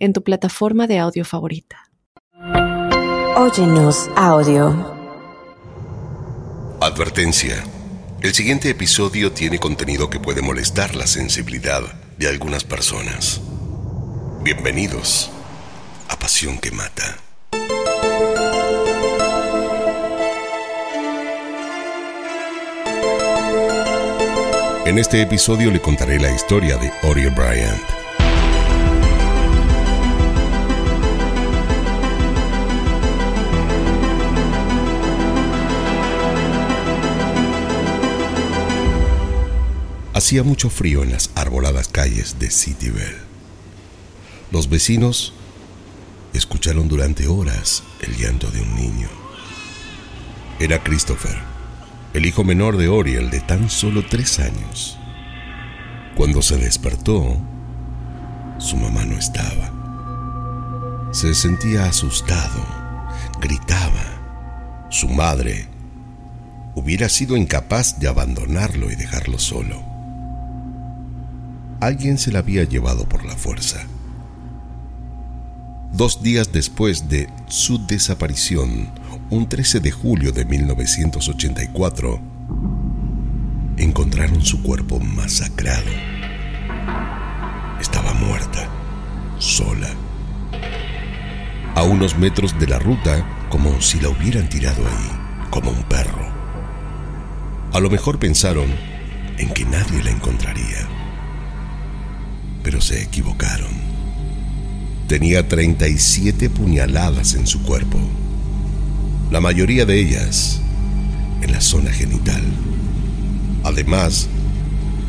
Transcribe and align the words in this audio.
en 0.00 0.14
tu 0.14 0.24
plataforma 0.24 0.86
de 0.86 0.98
audio 0.98 1.24
favorita. 1.24 1.76
Óyenos 3.36 4.08
audio. 4.16 4.98
Advertencia. 6.80 7.62
El 8.22 8.34
siguiente 8.34 8.70
episodio 8.70 9.32
tiene 9.32 9.58
contenido 9.58 10.10
que 10.10 10.18
puede 10.18 10.42
molestar 10.42 10.96
la 10.96 11.06
sensibilidad 11.06 11.82
de 12.18 12.28
algunas 12.28 12.64
personas. 12.64 13.40
Bienvenidos 14.42 15.30
a 16.08 16.18
Pasión 16.18 16.58
que 16.58 16.70
Mata. 16.70 17.16
En 24.86 24.98
este 24.98 25.22
episodio 25.22 25.70
le 25.70 25.80
contaré 25.80 26.18
la 26.18 26.34
historia 26.34 26.76
de 26.78 26.90
Ori 27.08 27.26
Bryant 27.28 27.99
Hacía 40.20 40.42
mucho 40.42 40.68
frío 40.68 41.02
en 41.02 41.12
las 41.12 41.30
arboladas 41.34 41.88
calles 41.88 42.36
de 42.38 42.50
Bell. 42.90 43.16
Los 44.50 44.68
vecinos 44.68 45.32
escucharon 46.34 46.88
durante 46.88 47.26
horas 47.26 47.82
el 48.02 48.18
llanto 48.18 48.50
de 48.50 48.60
un 48.60 48.74
niño. 48.74 49.08
Era 50.58 50.82
Christopher, 50.82 51.38
el 52.12 52.26
hijo 52.26 52.44
menor 52.44 52.76
de 52.76 52.88
Oriel 52.88 53.30
de 53.30 53.40
tan 53.40 53.70
solo 53.70 54.04
tres 54.04 54.40
años. 54.40 54.98
Cuando 56.16 56.42
se 56.42 56.58
despertó, 56.58 57.40
su 58.58 58.76
mamá 58.76 59.06
no 59.06 59.16
estaba. 59.16 59.72
Se 61.12 61.34
sentía 61.34 61.86
asustado, 61.86 62.62
gritaba. 63.40 64.86
Su 64.90 65.08
madre 65.08 65.66
hubiera 66.74 67.08
sido 67.08 67.38
incapaz 67.38 67.98
de 67.98 68.08
abandonarlo 68.08 68.90
y 68.90 68.96
dejarlo 68.96 69.38
solo 69.38 69.89
alguien 71.80 72.18
se 72.18 72.30
la 72.30 72.40
había 72.40 72.64
llevado 72.64 73.08
por 73.08 73.24
la 73.24 73.36
fuerza. 73.36 73.86
Dos 75.92 76.22
días 76.22 76.52
después 76.52 77.08
de 77.08 77.28
su 77.48 77.84
desaparición, 77.86 78.90
un 79.30 79.48
13 79.48 79.80
de 79.80 79.90
julio 79.90 80.30
de 80.30 80.44
1984, 80.44 82.20
encontraron 83.78 84.42
su 84.42 84.62
cuerpo 84.62 85.00
masacrado. 85.00 85.90
Estaba 87.80 88.12
muerta, 88.12 88.68
sola. 89.38 89.88
A 91.74 91.82
unos 91.82 92.16
metros 92.16 92.58
de 92.58 92.66
la 92.66 92.78
ruta, 92.78 93.26
como 93.48 93.80
si 93.80 93.98
la 94.00 94.10
hubieran 94.10 94.48
tirado 94.48 94.86
ahí, 94.86 95.10
como 95.50 95.70
un 95.70 95.82
perro. 95.84 96.28
A 97.72 97.80
lo 97.80 97.88
mejor 97.88 98.18
pensaron 98.18 98.68
en 99.38 99.48
que 99.54 99.64
nadie 99.64 100.02
la 100.02 100.10
encontraría 100.10 100.99
pero 102.62 102.80
se 102.80 103.02
equivocaron. 103.02 103.70
Tenía 105.08 105.48
37 105.48 106.50
puñaladas 106.50 107.34
en 107.34 107.46
su 107.46 107.62
cuerpo, 107.62 107.98
la 109.30 109.40
mayoría 109.40 109.84
de 109.84 110.00
ellas 110.00 110.60
en 111.42 111.52
la 111.52 111.60
zona 111.60 111.90
genital. 111.90 112.42
Además, 113.64 114.28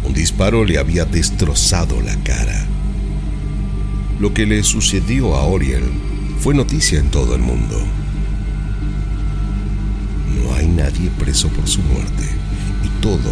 un 0.03 0.13
disparo 0.13 0.65
le 0.65 0.77
había 0.77 1.05
destrozado 1.05 2.01
la 2.01 2.15
cara. 2.23 2.65
Lo 4.19 4.33
que 4.33 4.45
le 4.45 4.63
sucedió 4.63 5.35
a 5.35 5.45
Oriel 5.45 5.83
fue 6.39 6.53
noticia 6.53 6.99
en 6.99 7.09
todo 7.09 7.35
el 7.35 7.41
mundo. 7.41 7.79
No 10.43 10.55
hay 10.55 10.67
nadie 10.67 11.09
preso 11.19 11.49
por 11.49 11.67
su 11.67 11.81
muerte 11.81 12.25
y 12.83 13.01
todo 13.01 13.31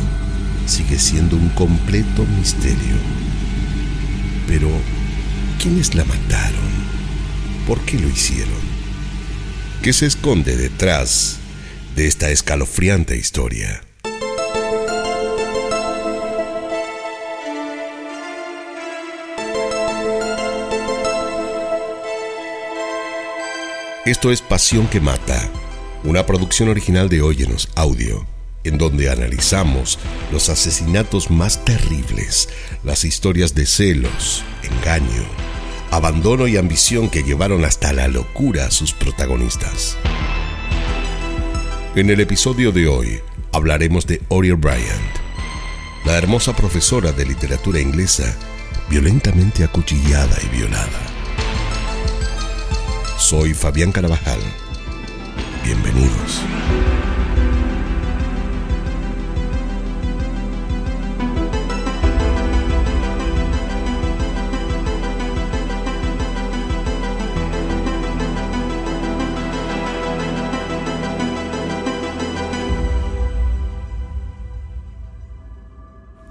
sigue 0.66 1.00
siendo 1.00 1.36
un 1.36 1.50
completo 1.50 2.26
misterio. 2.38 2.96
Pero, 4.50 4.68
¿quiénes 5.62 5.94
la 5.94 6.04
mataron? 6.06 6.72
¿Por 7.68 7.80
qué 7.82 8.00
lo 8.00 8.10
hicieron? 8.10 8.50
¿Qué 9.84 9.94
se 9.94 10.08
esconde 10.08 10.58
detrás 10.58 11.38
de 11.96 12.08
esta 12.08 12.32
escalofriante 12.32 13.16
historia? 13.16 13.84
Esto 24.08 24.32
es 24.32 24.42
Pasión 24.42 24.88
que 24.88 25.00
Mata, 25.00 25.48
una 26.04 26.26
producción 26.26 26.70
original 26.70 27.08
de 27.08 27.22
Óyenos 27.22 27.70
Audio 27.76 28.39
en 28.64 28.78
donde 28.78 29.10
analizamos 29.10 30.00
los 30.32 30.50
asesinatos 30.50 31.30
más 31.30 31.64
terribles, 31.64 32.50
las 32.84 33.06
historias 33.06 33.56
de 33.56 33.66
celos, 33.66 34.44
engaño, 34.64 35.24
abandono 35.92 36.48
y 36.48 36.58
ambición 36.58 37.10
que 37.10 37.24
llevaron 37.24 37.66
hasta 37.66 37.94
la 37.94 38.08
locura 38.08 38.66
a 38.66 38.72
sus 38.72 38.94
protagonistas. 38.94 39.98
En 41.96 42.10
el 42.10 42.20
episodio 42.20 42.72
de 42.72 42.88
hoy 42.88 43.20
hablaremos 43.52 44.06
de 44.06 44.22
Oriel 44.30 44.56
Bryant, 44.56 45.16
la 46.06 46.18
hermosa 46.18 46.56
profesora 46.56 47.12
de 47.12 47.26
literatura 47.26 47.80
inglesa 47.80 48.36
violentamente 48.90 49.64
acuchillada 49.64 50.36
y 50.44 50.58
violada. 50.58 51.00
Soy 53.18 53.54
Fabián 53.54 53.92
Carabajal. 53.92 54.40
Bienvenidos. 55.64 56.42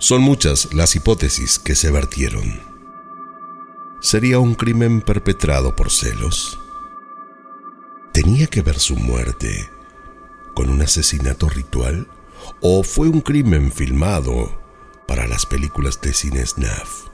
Son 0.08 0.22
muchas 0.22 0.72
las 0.72 0.96
hipótesis 0.96 1.58
que 1.58 1.74
se 1.74 1.90
vertieron. 1.90 2.62
¿Sería 4.00 4.38
un 4.38 4.54
crimen 4.54 5.02
perpetrado 5.02 5.76
por 5.76 5.90
celos? 5.90 6.58
¿Tenía 8.14 8.46
que 8.46 8.62
ver 8.62 8.78
su 8.78 8.96
muerte 8.96 9.68
con 10.54 10.70
un 10.70 10.80
asesinato 10.80 11.50
ritual? 11.50 12.08
¿O 12.62 12.84
fue 12.84 13.08
un 13.08 13.20
crimen 13.20 13.70
filmado 13.70 14.58
para 15.06 15.26
las 15.26 15.44
películas 15.44 16.00
de 16.00 16.14
cine 16.14 16.46
snuff? 16.46 17.10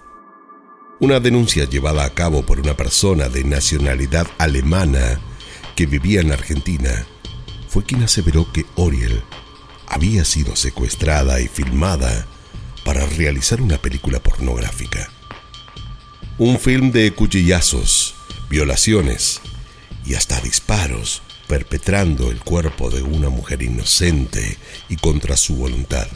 Una 1.01 1.19
denuncia 1.19 1.65
llevada 1.65 2.05
a 2.05 2.11
cabo 2.11 2.47
por 2.47 2.61
una 2.61 2.77
persona 2.77 3.29
de 3.29 3.43
nacionalidad 3.43 4.29
alemana 4.39 5.21
que 5.75 5.87
vivía 5.87 6.21
en 6.21 6.31
Argentina 6.31 7.09
fue 7.67 7.83
quien 7.83 8.05
aseveró 8.05 8.53
que 8.53 8.67
Oriel 8.77 9.25
había 9.89 10.25
sido 10.25 10.55
secuestrada 10.55 11.41
y 11.41 11.49
filmada 11.49 12.29
para 12.85 13.07
realizar 13.07 13.61
una 13.61 13.79
película 13.79 14.21
pornográfica. 14.21 15.11
Un 16.39 16.59
film 16.59 16.93
de 16.93 17.13
cuchillazos, 17.13 18.15
violaciones 18.49 19.41
y 20.05 20.15
hasta 20.15 20.41
disparos 20.41 21.23
perpetrando 21.47 22.31
el 22.31 22.41
cuerpo 22.41 22.91
de 22.91 23.03
una 23.03 23.29
mujer 23.29 23.63
inocente 23.63 24.59
y 24.89 24.97
contra 24.97 25.37
su 25.37 25.57
voluntad. 25.57 26.07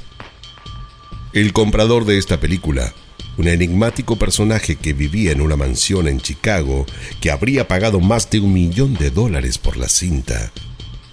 El 1.32 1.52
comprador 1.52 2.04
de 2.04 2.18
esta 2.18 2.40
película, 2.40 2.94
un 3.36 3.48
enigmático 3.48 4.16
personaje 4.16 4.76
que 4.76 4.94
vivía 4.94 5.32
en 5.32 5.40
una 5.40 5.56
mansión 5.56 6.08
en 6.08 6.20
Chicago, 6.20 6.86
que 7.20 7.30
habría 7.30 7.68
pagado 7.68 8.00
más 8.00 8.30
de 8.30 8.40
un 8.40 8.52
millón 8.52 8.94
de 8.94 9.10
dólares 9.10 9.58
por 9.58 9.76
la 9.76 9.88
cinta, 9.88 10.50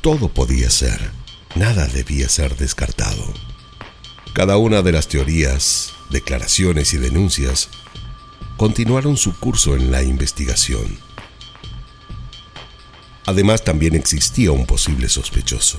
todo 0.01 0.29
podía 0.29 0.69
ser, 0.69 1.11
nada 1.55 1.87
debía 1.87 2.29
ser 2.29 2.55
descartado. 2.55 3.33
Cada 4.35 4.57
una 4.57 4.81
de 4.81 4.91
las 4.91 5.07
teorías, 5.07 5.93
declaraciones 6.09 6.93
y 6.93 6.97
denuncias 6.97 7.69
continuaron 8.57 9.15
su 9.15 9.39
curso 9.39 9.77
en 9.77 9.93
la 9.93 10.03
investigación. 10.03 10.99
Además, 13.25 13.63
también 13.63 13.95
existía 13.95 14.51
un 14.51 14.65
posible 14.65 15.07
sospechoso. 15.07 15.77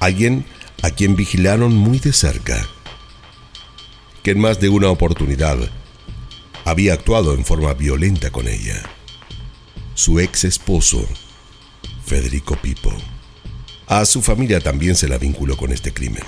Alguien 0.00 0.46
a 0.80 0.88
quien 0.88 1.16
vigilaron 1.16 1.76
muy 1.76 1.98
de 1.98 2.14
cerca, 2.14 2.66
que 4.22 4.30
en 4.30 4.40
más 4.40 4.58
de 4.58 4.70
una 4.70 4.88
oportunidad 4.88 5.58
había 6.64 6.94
actuado 6.94 7.34
en 7.34 7.44
forma 7.44 7.74
violenta 7.74 8.30
con 8.30 8.48
ella. 8.48 8.82
Su 9.92 10.18
ex 10.18 10.44
esposo, 10.44 11.06
Federico 12.06 12.56
Pipo. 12.56 12.90
A 13.86 14.06
su 14.06 14.22
familia 14.22 14.60
también 14.60 14.94
se 14.94 15.08
la 15.08 15.18
vinculó 15.18 15.58
con 15.58 15.72
este 15.72 15.92
crimen. 15.92 16.24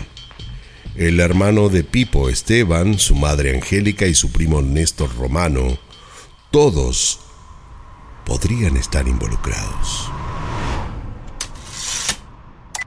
El 0.96 1.20
hermano 1.20 1.68
de 1.68 1.84
Pipo, 1.84 2.28
Esteban, 2.28 2.98
su 2.98 3.14
madre 3.14 3.54
Angélica 3.54 4.06
y 4.06 4.14
su 4.14 4.32
primo 4.32 4.60
Néstor 4.60 5.14
Romano, 5.16 5.78
todos 6.50 7.20
podrían 8.26 8.76
estar 8.76 9.06
involucrados. 9.06 10.10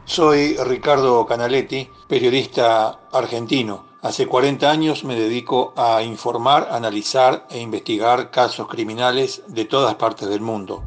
Soy 0.03 0.57
Ricardo 0.57 1.25
Canaletti, 1.25 1.89
periodista 2.07 3.07
argentino. 3.13 3.85
Hace 4.01 4.27
40 4.27 4.69
años 4.69 5.05
me 5.05 5.15
dedico 5.15 5.73
a 5.77 6.03
informar, 6.03 6.67
analizar 6.71 7.47
e 7.49 7.61
investigar 7.61 8.31
casos 8.31 8.67
criminales 8.67 9.43
de 9.47 9.63
todas 9.63 9.95
partes 9.95 10.27
del 10.27 10.41
mundo. 10.41 10.83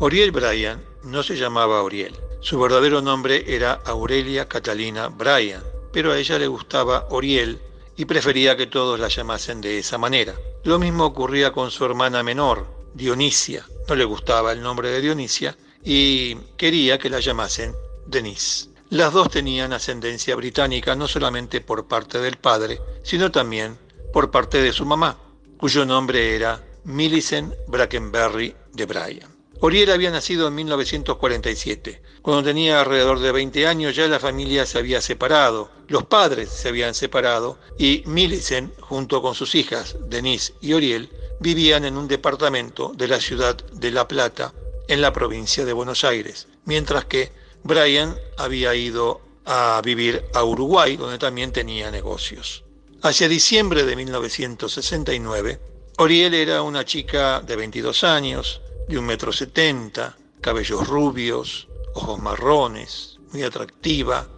Oriel 0.00 0.32
Bryan 0.32 0.82
no 1.04 1.22
se 1.22 1.36
llamaba 1.36 1.82
Oriel. 1.82 2.16
Su 2.40 2.58
verdadero 2.58 3.00
nombre 3.00 3.44
era 3.54 3.80
Aurelia 3.86 4.48
Catalina 4.48 5.06
Bryan, 5.06 5.62
pero 5.92 6.12
a 6.12 6.18
ella 6.18 6.38
le 6.38 6.46
gustaba 6.46 7.06
Oriel 7.10 7.60
y 7.96 8.04
prefería 8.04 8.56
que 8.56 8.66
todos 8.66 8.98
la 8.98 9.08
llamasen 9.08 9.60
de 9.60 9.78
esa 9.78 9.98
manera. 9.98 10.34
Lo 10.64 10.78
mismo 10.78 11.04
ocurría 11.04 11.52
con 11.52 11.70
su 11.70 11.84
hermana 11.84 12.22
menor, 12.22 12.66
Dionisia. 12.94 13.66
No 13.88 13.94
le 13.94 14.04
gustaba 14.04 14.52
el 14.52 14.62
nombre 14.62 14.90
de 14.90 15.00
Dionisia 15.00 15.56
y 15.84 16.36
quería 16.56 16.98
que 16.98 17.10
la 17.10 17.20
llamasen 17.20 17.74
Denise. 18.06 18.68
Las 18.90 19.12
dos 19.12 19.30
tenían 19.30 19.72
ascendencia 19.72 20.36
británica 20.36 20.94
no 20.94 21.08
solamente 21.08 21.60
por 21.60 21.86
parte 21.86 22.18
del 22.18 22.36
padre, 22.36 22.80
sino 23.02 23.30
también 23.30 23.78
por 24.12 24.30
parte 24.30 24.60
de 24.60 24.72
su 24.72 24.84
mamá, 24.84 25.18
cuyo 25.56 25.86
nombre 25.86 26.36
era 26.36 26.62
Millicent 26.84 27.54
Brackenberry 27.68 28.54
de 28.72 28.86
Bryan. 28.86 29.31
Oriel 29.64 29.92
había 29.92 30.10
nacido 30.10 30.48
en 30.48 30.56
1947. 30.56 32.02
Cuando 32.20 32.42
tenía 32.42 32.80
alrededor 32.80 33.20
de 33.20 33.30
20 33.30 33.68
años 33.68 33.94
ya 33.94 34.08
la 34.08 34.18
familia 34.18 34.66
se 34.66 34.78
había 34.78 35.00
separado, 35.00 35.70
los 35.86 36.04
padres 36.04 36.48
se 36.48 36.68
habían 36.68 36.94
separado 36.94 37.60
y 37.78 38.02
Millicent, 38.04 38.76
junto 38.80 39.22
con 39.22 39.36
sus 39.36 39.54
hijas 39.54 39.94
Denise 40.08 40.54
y 40.60 40.72
Oriel, 40.72 41.10
vivían 41.38 41.84
en 41.84 41.96
un 41.96 42.08
departamento 42.08 42.90
de 42.96 43.06
la 43.06 43.20
ciudad 43.20 43.56
de 43.56 43.92
La 43.92 44.08
Plata, 44.08 44.52
en 44.88 45.00
la 45.00 45.12
provincia 45.12 45.64
de 45.64 45.72
Buenos 45.72 46.02
Aires, 46.02 46.48
mientras 46.64 47.04
que 47.04 47.30
Brian 47.62 48.16
había 48.38 48.74
ido 48.74 49.20
a 49.44 49.80
vivir 49.84 50.24
a 50.34 50.42
Uruguay, 50.42 50.96
donde 50.96 51.18
también 51.18 51.52
tenía 51.52 51.88
negocios. 51.92 52.64
Hacia 53.00 53.28
diciembre 53.28 53.84
de 53.84 53.94
1969, 53.94 55.60
Oriel 55.98 56.34
era 56.34 56.62
una 56.62 56.84
chica 56.84 57.40
de 57.42 57.54
22 57.54 58.02
años, 58.02 58.60
de 58.88 58.98
un 58.98 59.06
metro 59.06 59.32
setenta, 59.32 60.16
cabellos 60.40 60.86
rubios, 60.86 61.68
ojos 61.94 62.20
marrones, 62.20 63.18
muy 63.32 63.42
atractiva, 63.42 64.28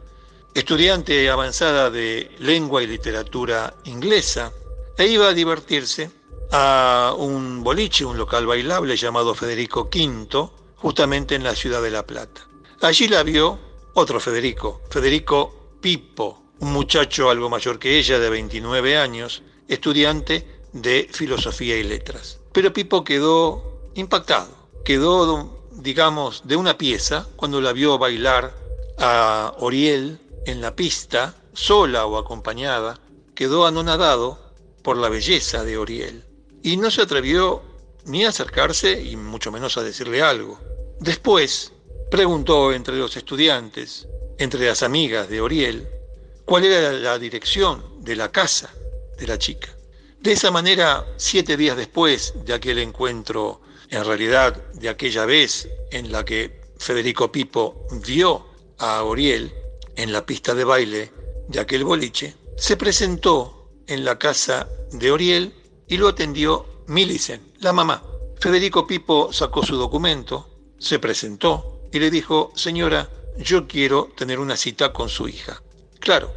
estudiante 0.54 1.28
avanzada 1.30 1.90
de 1.90 2.30
lengua 2.38 2.82
y 2.82 2.86
literatura 2.86 3.74
inglesa, 3.84 4.52
e 4.96 5.06
iba 5.06 5.28
a 5.28 5.32
divertirse 5.32 6.10
a 6.52 7.14
un 7.16 7.64
boliche, 7.64 8.04
un 8.04 8.16
local 8.16 8.46
bailable 8.46 8.96
llamado 8.96 9.34
Federico 9.34 9.90
V, 9.92 10.50
justamente 10.76 11.34
en 11.34 11.42
la 11.42 11.56
ciudad 11.56 11.82
de 11.82 11.90
La 11.90 12.06
Plata. 12.06 12.46
Allí 12.80 13.08
la 13.08 13.22
vio 13.22 13.58
otro 13.94 14.20
Federico, 14.20 14.82
Federico 14.90 15.78
Pipo, 15.80 16.44
un 16.60 16.72
muchacho 16.72 17.30
algo 17.30 17.50
mayor 17.50 17.78
que 17.78 17.98
ella, 17.98 18.18
de 18.18 18.30
29 18.30 18.96
años, 18.96 19.42
estudiante 19.66 20.46
de 20.72 21.08
filosofía 21.10 21.76
y 21.76 21.82
letras. 21.82 22.38
Pero 22.52 22.72
Pipo 22.72 23.02
quedó 23.02 23.73
impactado, 23.94 24.48
quedó, 24.84 25.58
digamos, 25.72 26.42
de 26.44 26.56
una 26.56 26.78
pieza 26.78 27.26
cuando 27.36 27.60
la 27.60 27.72
vio 27.72 27.98
bailar 27.98 28.54
a 28.98 29.54
Oriel 29.58 30.20
en 30.46 30.60
la 30.60 30.74
pista, 30.74 31.34
sola 31.52 32.06
o 32.06 32.18
acompañada, 32.18 33.00
quedó 33.34 33.66
anonadado 33.66 34.38
por 34.82 34.96
la 34.96 35.08
belleza 35.08 35.64
de 35.64 35.78
Oriel 35.78 36.24
y 36.62 36.76
no 36.76 36.90
se 36.90 37.02
atrevió 37.02 37.62
ni 38.04 38.24
a 38.24 38.28
acercarse 38.28 39.02
y 39.02 39.16
mucho 39.16 39.50
menos 39.50 39.76
a 39.76 39.82
decirle 39.82 40.22
algo. 40.22 40.58
Después, 41.00 41.72
Preguntó 42.14 42.72
entre 42.72 42.96
los 42.96 43.16
estudiantes, 43.16 44.06
entre 44.38 44.68
las 44.68 44.84
amigas 44.84 45.28
de 45.28 45.40
Oriel, 45.40 45.88
cuál 46.44 46.64
era 46.64 46.92
la 46.92 47.18
dirección 47.18 48.04
de 48.04 48.14
la 48.14 48.30
casa 48.30 48.72
de 49.18 49.26
la 49.26 49.36
chica. 49.36 49.76
De 50.20 50.30
esa 50.30 50.52
manera, 50.52 51.04
siete 51.16 51.56
días 51.56 51.76
después 51.76 52.32
de 52.44 52.54
aquel 52.54 52.78
encuentro, 52.78 53.60
en 53.90 54.04
realidad 54.04 54.56
de 54.74 54.88
aquella 54.88 55.26
vez 55.26 55.68
en 55.90 56.12
la 56.12 56.24
que 56.24 56.60
Federico 56.78 57.30
Pipo 57.30 57.86
vio 58.04 58.46
a 58.78 59.02
Oriel 59.04 59.52
en 59.96 60.12
la 60.12 60.26
pista 60.26 60.54
de 60.54 60.64
baile 60.64 61.12
de 61.48 61.60
aquel 61.60 61.84
boliche, 61.84 62.34
se 62.56 62.76
presentó 62.76 63.70
en 63.86 64.04
la 64.04 64.18
casa 64.18 64.68
de 64.92 65.10
Oriel 65.10 65.54
y 65.88 65.96
lo 65.96 66.08
atendió 66.08 66.66
Millicent, 66.86 67.42
la 67.60 67.72
mamá. 67.72 68.02
Federico 68.40 68.86
Pipo 68.86 69.32
sacó 69.32 69.62
su 69.62 69.76
documento, 69.76 70.48
se 70.78 70.98
presentó, 70.98 71.88
y 71.92 71.98
le 71.98 72.10
dijo, 72.10 72.52
señora, 72.54 73.08
yo 73.38 73.66
quiero 73.66 74.10
tener 74.16 74.38
una 74.38 74.56
cita 74.56 74.92
con 74.92 75.08
su 75.08 75.28
hija. 75.28 75.62
Claro, 76.00 76.32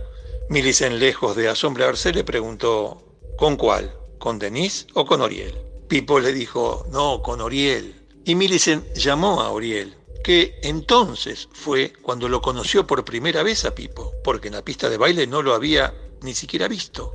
Millicent, 0.50 0.96
lejos 0.96 1.36
de 1.36 1.50
asombrarse, 1.50 2.14
le 2.14 2.24
preguntó, 2.24 3.04
¿con 3.38 3.58
cuál? 3.58 3.94
¿Con 4.20 4.40
Denise 4.40 4.88
o 4.94 5.06
con 5.06 5.22
Oriel? 5.22 5.67
Pipo 5.88 6.20
le 6.20 6.34
dijo, 6.34 6.86
no, 6.92 7.22
con 7.22 7.42
Oriel. 7.42 7.96
Y 8.26 8.36
Millicent 8.36 8.94
llamó 8.94 9.42
a 9.42 9.52
Oriel, 9.52 9.96
que 10.24 10.60
entonces 10.64 11.48
fue 11.54 11.94
cuando 12.02 12.28
lo 12.28 12.42
conoció 12.42 12.86
por 12.86 13.06
primera 13.06 13.42
vez 13.44 13.64
a 13.64 13.74
Pipo, 13.74 14.12
porque 14.24 14.50
en 14.50 14.56
la 14.56 14.66
pista 14.66 14.90
de 14.90 14.98
baile 14.98 15.28
no 15.28 15.42
lo 15.42 15.54
había 15.54 15.94
ni 16.22 16.34
siquiera 16.34 16.68
visto. 16.68 17.14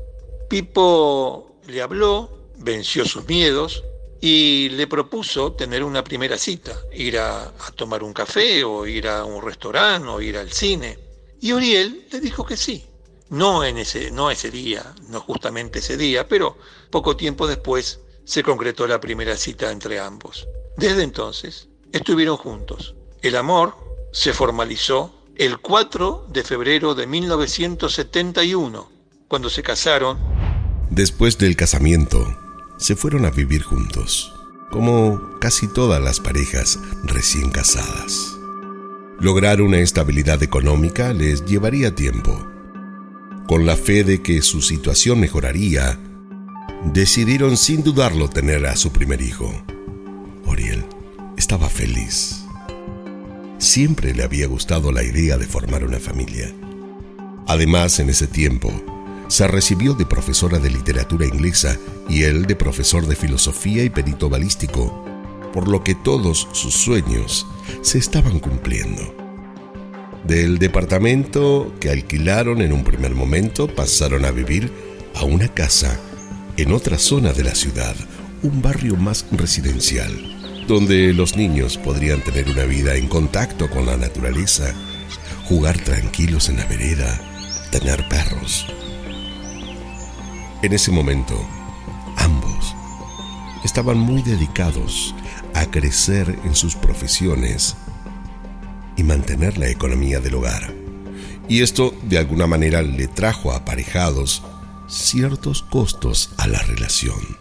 Pipo 0.48 1.56
le 1.66 1.82
habló, 1.82 2.30
venció 2.56 3.04
sus 3.04 3.26
miedos, 3.26 3.84
y 4.24 4.68
le 4.70 4.86
propuso 4.86 5.52
tener 5.52 5.82
una 5.82 6.04
primera 6.04 6.38
cita, 6.38 6.80
ir 6.92 7.18
a, 7.18 7.52
tomar 7.74 8.04
un 8.04 8.12
café 8.12 8.62
o 8.62 8.86
ir 8.86 9.08
a 9.08 9.24
un 9.24 9.42
restaurante 9.42 10.08
o 10.08 10.20
ir 10.20 10.38
al 10.38 10.52
cine. 10.52 10.96
Y 11.40 11.50
Oriel 11.50 12.06
le 12.10 12.20
dijo 12.20 12.46
que 12.46 12.56
sí. 12.56 12.86
No, 13.30 13.64
en 13.64 13.78
ese, 13.78 14.12
no 14.12 14.30
ese 14.30 14.50
día, 14.50 14.94
no 15.08 15.20
justamente 15.20 15.80
ese 15.80 15.96
día, 15.96 16.28
pero 16.28 16.56
poco 16.90 17.16
tiempo 17.16 17.48
después 17.48 17.98
se 18.24 18.42
concretó 18.42 18.86
la 18.86 19.00
primera 19.00 19.36
cita 19.36 19.70
entre 19.70 20.00
ambos. 20.00 20.48
Desde 20.76 21.02
entonces 21.02 21.68
estuvieron 21.92 22.36
juntos. 22.36 22.94
El 23.20 23.36
amor 23.36 23.76
se 24.12 24.32
formalizó 24.32 25.14
el 25.36 25.58
4 25.58 26.26
de 26.28 26.42
febrero 26.42 26.94
de 26.94 27.06
1971, 27.06 28.90
cuando 29.28 29.48
se 29.48 29.62
casaron. 29.62 30.18
Después 30.90 31.38
del 31.38 31.56
casamiento, 31.56 32.38
se 32.78 32.96
fueron 32.96 33.24
a 33.24 33.30
vivir 33.30 33.62
juntos, 33.62 34.34
como 34.70 35.38
casi 35.40 35.68
todas 35.68 36.02
las 36.02 36.20
parejas 36.20 36.78
recién 37.04 37.50
casadas. 37.50 38.36
Lograr 39.20 39.62
una 39.62 39.78
estabilidad 39.78 40.42
económica 40.42 41.12
les 41.12 41.44
llevaría 41.44 41.94
tiempo. 41.94 42.46
Con 43.46 43.66
la 43.66 43.76
fe 43.76 44.04
de 44.04 44.20
que 44.20 44.42
su 44.42 44.60
situación 44.60 45.20
mejoraría, 45.20 45.98
decidieron 46.84 47.56
sin 47.56 47.82
dudarlo 47.82 48.28
tener 48.28 48.66
a 48.66 48.76
su 48.76 48.90
primer 48.90 49.22
hijo. 49.22 49.52
Oriel 50.46 50.84
estaba 51.36 51.68
feliz. 51.68 52.44
Siempre 53.58 54.14
le 54.14 54.24
había 54.24 54.48
gustado 54.48 54.90
la 54.90 55.04
idea 55.04 55.38
de 55.38 55.46
formar 55.46 55.84
una 55.84 55.98
familia. 55.98 56.52
Además, 57.46 58.00
en 58.00 58.10
ese 58.10 58.26
tiempo, 58.26 58.72
se 59.28 59.46
recibió 59.46 59.94
de 59.94 60.04
profesora 60.04 60.58
de 60.58 60.70
literatura 60.70 61.26
inglesa 61.26 61.78
y 62.08 62.24
él 62.24 62.46
de 62.46 62.56
profesor 62.56 63.06
de 63.06 63.16
filosofía 63.16 63.84
y 63.84 63.90
perito 63.90 64.28
balístico, 64.28 65.04
por 65.52 65.68
lo 65.68 65.84
que 65.84 65.94
todos 65.94 66.48
sus 66.52 66.74
sueños 66.74 67.46
se 67.82 67.98
estaban 67.98 68.40
cumpliendo. 68.40 69.14
Del 70.24 70.58
departamento 70.58 71.72
que 71.80 71.90
alquilaron 71.90 72.60
en 72.60 72.72
un 72.72 72.84
primer 72.84 73.14
momento 73.14 73.68
pasaron 73.68 74.24
a 74.24 74.30
vivir 74.30 74.70
a 75.14 75.24
una 75.24 75.48
casa 75.48 75.98
en 76.56 76.72
otra 76.72 76.98
zona 76.98 77.32
de 77.32 77.44
la 77.44 77.54
ciudad, 77.54 77.96
un 78.42 78.60
barrio 78.60 78.96
más 78.96 79.24
residencial, 79.30 80.12
donde 80.66 81.12
los 81.14 81.36
niños 81.36 81.78
podrían 81.78 82.20
tener 82.20 82.48
una 82.48 82.64
vida 82.64 82.96
en 82.96 83.08
contacto 83.08 83.70
con 83.70 83.86
la 83.86 83.96
naturaleza, 83.96 84.74
jugar 85.48 85.78
tranquilos 85.78 86.48
en 86.48 86.58
la 86.58 86.66
vereda, 86.66 87.20
tener 87.70 88.06
perros. 88.08 88.66
En 90.62 90.72
ese 90.72 90.90
momento, 90.90 91.34
ambos 92.16 92.74
estaban 93.64 93.98
muy 93.98 94.22
dedicados 94.22 95.14
a 95.54 95.70
crecer 95.70 96.38
en 96.44 96.54
sus 96.54 96.74
profesiones 96.74 97.76
y 98.96 99.02
mantener 99.02 99.56
la 99.58 99.68
economía 99.68 100.20
del 100.20 100.34
hogar. 100.34 100.72
Y 101.48 101.62
esto 101.62 101.94
de 102.02 102.18
alguna 102.18 102.46
manera 102.46 102.82
le 102.82 103.08
trajo 103.08 103.52
aparejados 103.52 104.42
ciertos 104.92 105.62
costos 105.62 106.30
a 106.36 106.46
la 106.46 106.58
relación. 106.60 107.38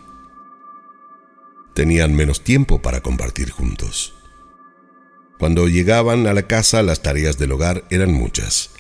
Tenían 1.74 2.16
menos 2.16 2.44
tiempo 2.44 2.82
para 2.82 3.02
compartir 3.02 3.50
juntos. 3.50 4.14
Cuando 5.38 5.68
llegaban 5.68 6.28
a 6.28 6.34
la 6.34 6.44
casa 6.44 6.82
las 6.82 7.02
tareas 7.02 7.38
del 7.38 7.52
hogar 7.52 7.84
eran 7.90 8.14
muchas. 8.14 8.72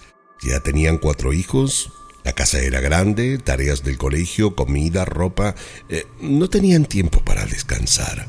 Ya 0.42 0.62
tenían 0.62 0.98
cuatro 0.98 1.34
hijos, 1.34 1.92
la 2.24 2.34
casa 2.34 2.60
era 2.60 2.80
grande, 2.80 3.38
tareas 3.40 3.84
del 3.84 3.98
colegio, 3.98 4.56
comida, 4.56 5.04
ropa. 5.04 5.56
Eh, 5.90 6.06
no 6.22 6.50
tenían 6.50 6.86
tiempo 6.86 7.20
para 7.26 7.46
descansar. 7.46 8.28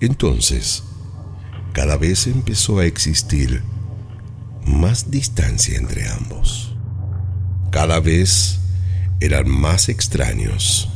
Entonces, 0.00 0.82
cada 1.72 1.96
vez 1.96 2.26
empezó 2.26 2.80
a 2.80 2.86
existir 2.86 3.62
más 4.66 5.10
distancia 5.10 5.76
entre 5.76 6.08
ambos. 6.08 6.74
Cada 7.70 8.00
vez 8.00 8.60
eran 9.24 9.48
más 9.48 9.88
extraños, 9.88 10.88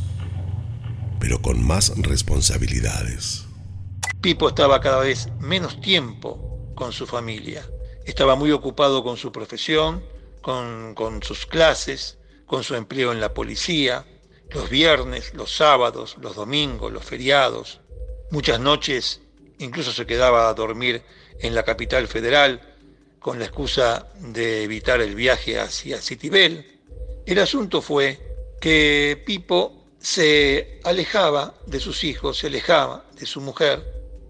pero 1.19 1.41
con 1.41 1.65
más 1.65 1.93
responsabilidades. 1.97 3.45
Pipo 4.21 4.49
estaba 4.49 4.81
cada 4.81 4.99
vez 4.99 5.29
menos 5.39 5.81
tiempo 5.81 6.71
con 6.75 6.91
su 6.93 7.07
familia. 7.07 7.65
Estaba 8.05 8.35
muy 8.35 8.51
ocupado 8.51 9.03
con 9.03 9.17
su 9.17 9.31
profesión, 9.31 10.03
con, 10.41 10.93
con 10.93 11.23
sus 11.23 11.45
clases, 11.45 12.19
con 12.45 12.63
su 12.63 12.75
empleo 12.75 13.11
en 13.11 13.19
la 13.19 13.33
policía, 13.33 14.05
los 14.51 14.69
viernes, 14.69 15.33
los 15.33 15.55
sábados, 15.55 16.17
los 16.21 16.35
domingos, 16.35 16.91
los 16.91 17.03
feriados. 17.03 17.81
Muchas 18.31 18.59
noches 18.59 19.21
incluso 19.57 19.91
se 19.91 20.05
quedaba 20.05 20.49
a 20.49 20.53
dormir 20.53 21.03
en 21.39 21.55
la 21.55 21.63
capital 21.63 22.07
federal 22.07 22.61
con 23.19 23.39
la 23.39 23.45
excusa 23.45 24.07
de 24.19 24.63
evitar 24.63 25.01
el 25.01 25.15
viaje 25.15 25.59
hacia 25.59 25.99
Citibel. 25.99 26.78
El 27.29 27.37
asunto 27.37 27.83
fue 27.83 28.17
que 28.59 29.21
Pipo 29.23 29.85
se 29.99 30.79
alejaba 30.83 31.53
de 31.67 31.79
sus 31.79 32.03
hijos, 32.03 32.39
se 32.39 32.47
alejaba 32.47 33.05
de 33.19 33.27
su 33.27 33.39
mujer 33.39 33.85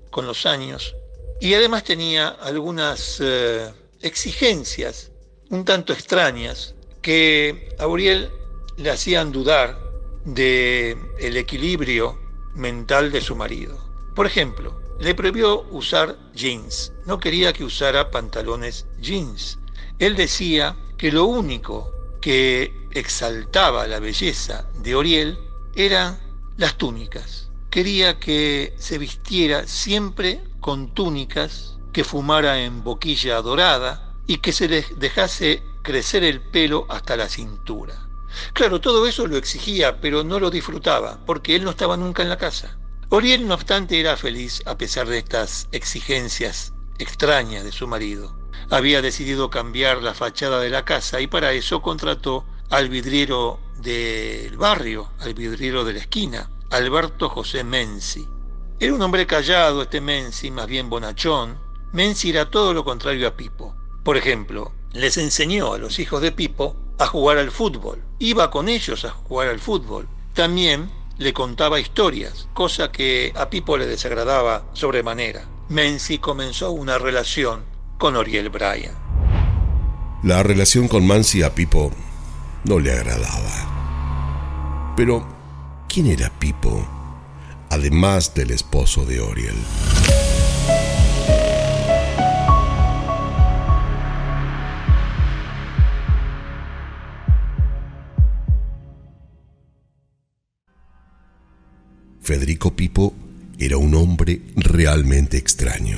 con 0.09 0.27
los 0.27 0.45
años 0.45 0.97
y 1.39 1.53
además 1.53 1.85
tenía 1.85 2.27
algunas 2.27 3.21
eh, 3.21 3.71
exigencias 4.01 5.11
un 5.49 5.63
tanto 5.63 5.93
extrañas 5.93 6.75
que 7.01 7.73
a 7.79 7.87
Uriel 7.87 8.29
le 8.75 8.89
hacían 8.89 9.31
dudar 9.31 9.79
de 10.25 10.97
el 11.19 11.37
equilibrio 11.37 12.19
mental 12.53 13.13
de 13.13 13.21
su 13.21 13.33
marido. 13.33 13.79
Por 14.13 14.25
ejemplo, 14.25 14.77
le 14.99 15.15
prohibió 15.15 15.61
usar 15.71 16.17
jeans, 16.33 16.91
no 17.05 17.17
quería 17.17 17.53
que 17.53 17.63
usara 17.63 18.11
pantalones 18.11 18.87
jeans. 18.99 19.57
Él 19.99 20.17
decía 20.17 20.75
que 20.97 21.13
lo 21.13 21.23
único 21.23 21.93
que 22.19 22.78
exaltaba 22.91 23.87
la 23.87 23.99
belleza 23.99 24.67
de 24.75 24.95
Oriel 24.95 25.37
eran 25.75 26.19
las 26.57 26.77
túnicas. 26.77 27.49
Quería 27.69 28.19
que 28.19 28.73
se 28.77 28.97
vistiera 28.97 29.67
siempre 29.67 30.41
con 30.59 30.93
túnicas, 30.93 31.77
que 31.93 32.03
fumara 32.03 32.61
en 32.61 32.83
boquilla 32.83 33.41
dorada 33.41 34.13
y 34.27 34.37
que 34.37 34.51
se 34.51 34.67
le 34.67 34.85
dejase 34.97 35.63
crecer 35.81 36.23
el 36.23 36.41
pelo 36.41 36.85
hasta 36.89 37.15
la 37.15 37.29
cintura. 37.29 38.07
Claro, 38.53 38.79
todo 38.79 39.07
eso 39.07 39.25
lo 39.25 39.37
exigía, 39.37 39.99
pero 40.01 40.23
no 40.23 40.39
lo 40.39 40.51
disfrutaba, 40.51 41.19
porque 41.25 41.55
él 41.55 41.63
no 41.63 41.71
estaba 41.71 41.97
nunca 41.97 42.21
en 42.21 42.29
la 42.29 42.37
casa. 42.37 42.77
Oriel, 43.09 43.47
no 43.47 43.55
obstante, 43.55 43.99
era 43.99 44.17
feliz 44.17 44.61
a 44.65 44.77
pesar 44.77 45.07
de 45.07 45.17
estas 45.17 45.67
exigencias 45.71 46.73
extrañas 46.99 47.63
de 47.63 47.71
su 47.71 47.87
marido. 47.87 48.37
Había 48.69 49.01
decidido 49.01 49.49
cambiar 49.49 50.03
la 50.03 50.13
fachada 50.13 50.59
de 50.59 50.69
la 50.69 50.85
casa 50.85 51.21
y 51.21 51.27
para 51.27 51.53
eso 51.53 51.81
contrató 51.81 52.45
al 52.69 52.89
vidriero 52.89 53.59
del 53.81 54.55
barrio, 54.57 55.09
al 55.19 55.33
vidriero 55.33 55.83
de 55.83 55.93
la 55.93 55.99
esquina, 55.99 56.49
Alberto 56.69 57.29
José 57.29 57.63
Menzi. 57.63 58.27
Era 58.79 58.93
un 58.93 59.01
hombre 59.01 59.25
callado 59.25 59.81
este 59.81 60.01
Menzi, 60.01 60.51
más 60.51 60.67
bien 60.67 60.89
bonachón. 60.89 61.57
Menzi 61.91 62.29
era 62.29 62.49
todo 62.49 62.73
lo 62.73 62.83
contrario 62.83 63.27
a 63.27 63.35
Pipo. 63.35 63.75
Por 64.03 64.17
ejemplo, 64.17 64.71
les 64.93 65.17
enseñó 65.17 65.73
a 65.73 65.77
los 65.77 65.99
hijos 65.99 66.21
de 66.21 66.31
Pipo 66.31 66.75
a 66.99 67.07
jugar 67.07 67.37
al 67.37 67.51
fútbol. 67.51 68.03
Iba 68.19 68.51
con 68.51 68.69
ellos 68.69 69.03
a 69.05 69.09
jugar 69.09 69.47
al 69.47 69.59
fútbol. 69.59 70.07
También 70.33 70.89
le 71.17 71.33
contaba 71.33 71.79
historias, 71.79 72.47
cosa 72.53 72.91
que 72.91 73.33
a 73.35 73.49
Pipo 73.49 73.77
le 73.77 73.87
desagradaba 73.87 74.65
sobremanera. 74.73 75.45
Menzi 75.69 76.19
comenzó 76.19 76.71
una 76.71 76.97
relación 76.97 77.63
con 77.97 78.15
Oriel 78.15 78.49
Bryan. 78.49 78.95
La 80.23 80.43
relación 80.43 80.87
con 80.87 81.05
Mansi 81.07 81.43
a 81.43 81.55
Pipo 81.55 81.91
no 82.63 82.79
le 82.79 82.91
agradaba. 82.91 84.93
Pero, 84.95 85.25
¿quién 85.87 86.07
era 86.07 86.29
Pipo? 86.39 86.87
Además 87.69 88.33
del 88.33 88.51
esposo 88.51 89.05
de 89.05 89.21
Oriel. 89.21 89.55
Federico 102.21 102.75
Pipo 102.75 103.13
era 103.57 103.77
un 103.77 103.95
hombre 103.95 104.41
realmente 104.55 105.37
extraño. 105.37 105.97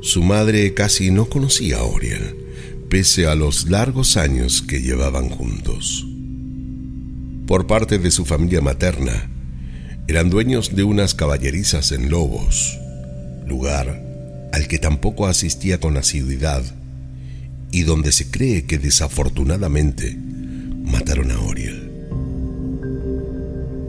Su 0.00 0.22
madre 0.22 0.74
casi 0.74 1.10
no 1.10 1.26
conocía 1.26 1.78
a 1.78 1.82
Oriel, 1.82 2.39
pese 2.90 3.28
a 3.28 3.36
los 3.36 3.70
largos 3.70 4.16
años 4.16 4.62
que 4.62 4.82
llevaban 4.82 5.28
juntos. 5.28 6.04
Por 7.46 7.68
parte 7.68 7.98
de 7.98 8.10
su 8.10 8.26
familia 8.26 8.60
materna, 8.60 9.30
eran 10.08 10.28
dueños 10.28 10.74
de 10.74 10.82
unas 10.82 11.14
caballerizas 11.14 11.92
en 11.92 12.10
Lobos, 12.10 12.76
lugar 13.46 14.02
al 14.52 14.66
que 14.66 14.80
tampoco 14.80 15.28
asistía 15.28 15.78
con 15.78 15.96
asiduidad 15.96 16.64
y 17.70 17.82
donde 17.84 18.10
se 18.10 18.28
cree 18.28 18.64
que 18.64 18.78
desafortunadamente 18.78 20.16
mataron 20.82 21.30
a 21.30 21.38
Oriel. 21.38 21.92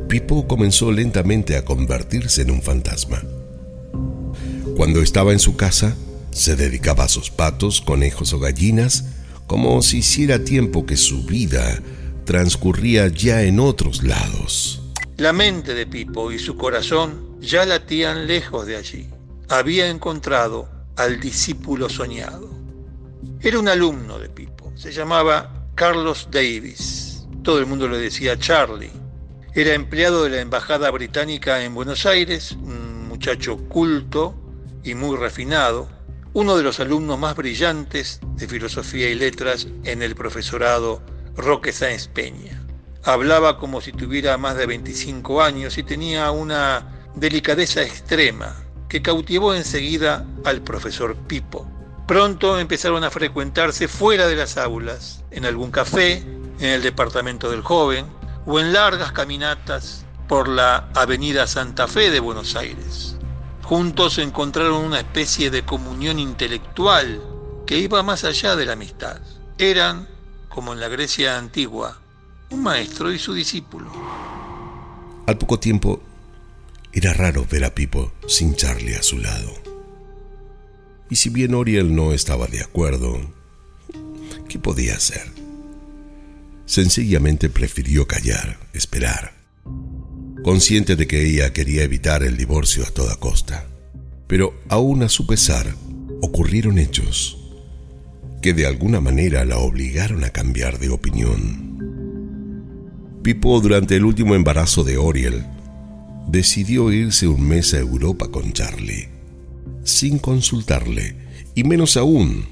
Pipo 0.09 0.47
comenzó 0.47 0.91
lentamente 0.91 1.57
a 1.57 1.65
convertirse 1.65 2.43
en 2.43 2.51
un 2.51 2.61
fantasma. 2.61 3.23
Cuando 4.75 5.01
estaba 5.01 5.31
en 5.31 5.39
su 5.39 5.55
casa, 5.55 5.95
se 6.31 6.55
dedicaba 6.55 7.05
a 7.05 7.09
sus 7.09 7.29
patos, 7.29 7.81
conejos 7.81 8.33
o 8.33 8.39
gallinas, 8.39 9.05
como 9.47 9.81
si 9.81 9.99
hiciera 9.99 10.43
tiempo 10.43 10.85
que 10.85 10.97
su 10.97 11.23
vida 11.23 11.81
transcurría 12.25 13.07
ya 13.07 13.43
en 13.43 13.59
otros 13.59 14.03
lados. 14.03 14.81
La 15.17 15.33
mente 15.33 15.73
de 15.73 15.85
Pipo 15.85 16.31
y 16.31 16.39
su 16.39 16.55
corazón 16.55 17.37
ya 17.39 17.65
latían 17.65 18.27
lejos 18.27 18.65
de 18.65 18.77
allí. 18.77 19.09
Había 19.49 19.89
encontrado 19.89 20.69
al 20.95 21.19
discípulo 21.19 21.89
soñado. 21.89 22.49
Era 23.41 23.59
un 23.59 23.67
alumno 23.67 24.19
de 24.19 24.29
Pipo, 24.29 24.71
se 24.75 24.91
llamaba 24.91 25.67
Carlos 25.75 26.29
Davis. 26.31 27.25
Todo 27.43 27.59
el 27.59 27.65
mundo 27.65 27.87
le 27.87 27.97
decía 27.97 28.39
Charlie. 28.39 28.91
Era 29.53 29.73
empleado 29.73 30.23
de 30.23 30.29
la 30.29 30.41
Embajada 30.41 30.89
Británica 30.91 31.63
en 31.63 31.73
Buenos 31.73 32.05
Aires, 32.05 32.53
un 32.53 33.07
muchacho 33.07 33.57
culto 33.67 34.33
y 34.83 34.95
muy 34.95 35.17
refinado, 35.17 35.89
uno 36.33 36.55
de 36.55 36.63
los 36.63 36.79
alumnos 36.79 37.19
más 37.19 37.35
brillantes 37.35 38.21
de 38.35 38.47
filosofía 38.47 39.09
y 39.09 39.15
letras 39.15 39.67
en 39.83 40.01
el 40.01 40.15
profesorado 40.15 41.01
Roque 41.35 41.73
Sáenz 41.73 42.07
Peña. 42.07 42.65
Hablaba 43.03 43.57
como 43.57 43.81
si 43.81 43.91
tuviera 43.91 44.37
más 44.37 44.55
de 44.55 44.65
25 44.65 45.41
años 45.41 45.77
y 45.77 45.83
tenía 45.83 46.31
una 46.31 46.87
delicadeza 47.15 47.81
extrema 47.81 48.55
que 48.87 49.01
cautivó 49.01 49.53
enseguida 49.53 50.25
al 50.45 50.61
profesor 50.61 51.15
Pipo. 51.27 51.69
Pronto 52.07 52.59
empezaron 52.59 53.03
a 53.03 53.11
frecuentarse 53.11 53.87
fuera 53.87 54.27
de 54.27 54.35
las 54.35 54.57
aulas, 54.57 55.23
en 55.31 55.45
algún 55.45 55.71
café, 55.71 56.17
en 56.59 56.65
el 56.65 56.81
departamento 56.81 57.49
del 57.49 57.61
joven, 57.61 58.05
o 58.45 58.59
en 58.59 58.73
largas 58.73 59.11
caminatas 59.11 60.05
por 60.27 60.47
la 60.47 60.89
Avenida 60.93 61.47
Santa 61.47 61.87
Fe 61.87 62.09
de 62.09 62.19
Buenos 62.19 62.55
Aires. 62.55 63.17
Juntos 63.71 64.17
encontraron 64.17 64.83
una 64.83 64.99
especie 64.99 65.49
de 65.49 65.63
comunión 65.63 66.19
intelectual 66.19 67.21
que 67.65 67.77
iba 67.77 68.03
más 68.03 68.25
allá 68.25 68.57
de 68.57 68.65
la 68.65 68.73
amistad. 68.73 69.21
Eran, 69.57 70.09
como 70.49 70.73
en 70.73 70.81
la 70.81 70.89
Grecia 70.89 71.37
antigua, 71.37 72.01
un 72.49 72.63
maestro 72.63 73.13
y 73.13 73.17
su 73.17 73.33
discípulo. 73.33 73.89
Al 75.25 75.37
poco 75.37 75.57
tiempo, 75.57 76.01
era 76.91 77.13
raro 77.13 77.47
ver 77.49 77.63
a 77.63 77.73
Pipo 77.73 78.11
sin 78.27 78.55
Charlie 78.55 78.95
a 78.95 79.03
su 79.03 79.19
lado. 79.19 79.53
Y 81.09 81.15
si 81.15 81.29
bien 81.29 81.53
Oriel 81.55 81.95
no 81.95 82.11
estaba 82.11 82.47
de 82.47 82.61
acuerdo, 82.61 83.21
¿qué 84.49 84.59
podía 84.59 84.95
hacer? 84.95 85.31
Sencillamente 86.65 87.49
prefirió 87.49 88.05
callar, 88.05 88.59
esperar. 88.73 89.40
Consciente 90.43 90.95
de 90.95 91.07
que 91.07 91.25
ella 91.25 91.53
quería 91.53 91.83
evitar 91.83 92.23
el 92.23 92.37
divorcio 92.37 92.83
a 92.83 92.91
toda 92.91 93.15
costa. 93.17 93.67
Pero 94.27 94.53
aún 94.69 95.03
a 95.03 95.09
su 95.09 95.27
pesar, 95.27 95.75
ocurrieron 96.21 96.77
hechos 96.77 97.37
que 98.41 98.53
de 98.53 98.65
alguna 98.65 98.99
manera 98.99 99.45
la 99.45 99.57
obligaron 99.57 100.23
a 100.23 100.29
cambiar 100.29 100.79
de 100.79 100.89
opinión. 100.89 101.69
Pipo, 103.21 103.61
durante 103.61 103.95
el 103.95 104.05
último 104.05 104.33
embarazo 104.33 104.83
de 104.83 104.97
Oriel, 104.97 105.45
decidió 106.27 106.91
irse 106.91 107.27
un 107.27 107.47
mes 107.47 107.73
a 107.75 107.79
Europa 107.79 108.29
con 108.31 108.51
Charlie, 108.51 109.09
sin 109.83 110.17
consultarle, 110.17 111.15
y 111.53 111.63
menos 111.63 111.97
aún, 111.97 112.45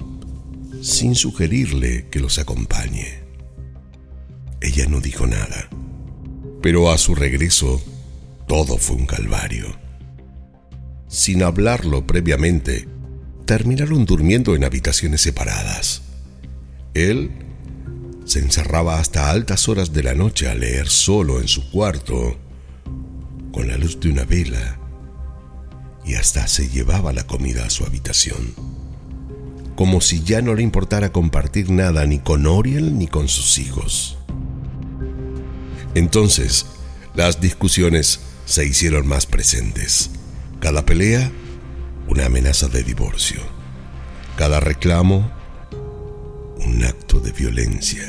sin 0.80 1.16
sugerirle 1.16 2.06
que 2.10 2.20
los 2.20 2.38
acompañe. 2.38 3.20
Ella 4.60 4.86
no 4.86 5.00
dijo 5.00 5.26
nada, 5.26 5.70
pero 6.62 6.90
a 6.90 6.98
su 6.98 7.14
regreso 7.14 7.80
todo 8.46 8.76
fue 8.76 8.96
un 8.96 9.06
calvario. 9.06 9.66
Sin 11.08 11.42
hablarlo 11.42 12.06
previamente, 12.06 12.86
terminaron 13.46 14.04
durmiendo 14.04 14.54
en 14.54 14.64
habitaciones 14.64 15.22
separadas. 15.22 16.02
Él 16.94 17.30
se 18.24 18.38
encerraba 18.38 19.00
hasta 19.00 19.30
altas 19.30 19.68
horas 19.68 19.92
de 19.92 20.04
la 20.04 20.14
noche 20.14 20.48
a 20.48 20.54
leer 20.54 20.88
solo 20.88 21.40
en 21.40 21.48
su 21.48 21.68
cuarto, 21.70 22.38
con 23.50 23.66
la 23.66 23.76
luz 23.76 23.98
de 23.98 24.10
una 24.10 24.24
vela, 24.24 24.78
y 26.04 26.14
hasta 26.14 26.46
se 26.46 26.68
llevaba 26.68 27.12
la 27.12 27.26
comida 27.26 27.64
a 27.66 27.70
su 27.70 27.84
habitación, 27.84 28.54
como 29.74 30.00
si 30.00 30.22
ya 30.22 30.42
no 30.42 30.54
le 30.54 30.62
importara 30.62 31.10
compartir 31.10 31.70
nada 31.70 32.06
ni 32.06 32.20
con 32.20 32.46
Oriel 32.46 32.96
ni 32.96 33.08
con 33.08 33.26
sus 33.26 33.58
hijos. 33.58 34.19
Entonces, 35.94 36.66
las 37.14 37.40
discusiones 37.40 38.20
se 38.44 38.66
hicieron 38.66 39.06
más 39.06 39.26
presentes. 39.26 40.10
Cada 40.60 40.84
pelea 40.84 41.30
una 42.10 42.26
amenaza 42.26 42.68
de 42.68 42.82
divorcio. 42.82 43.40
Cada 44.36 44.58
reclamo, 44.58 45.30
un 46.58 46.84
acto 46.84 47.20
de 47.20 47.32
violencia. 47.32 48.02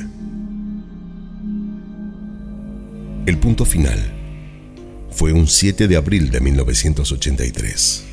El 3.28 3.38
punto 3.38 3.66
final 3.66 4.18
fue 5.12 5.34
un 5.34 5.48
7 5.48 5.88
de 5.88 5.96
abril 5.96 6.32
de 6.32 6.42
1983. 6.42 8.04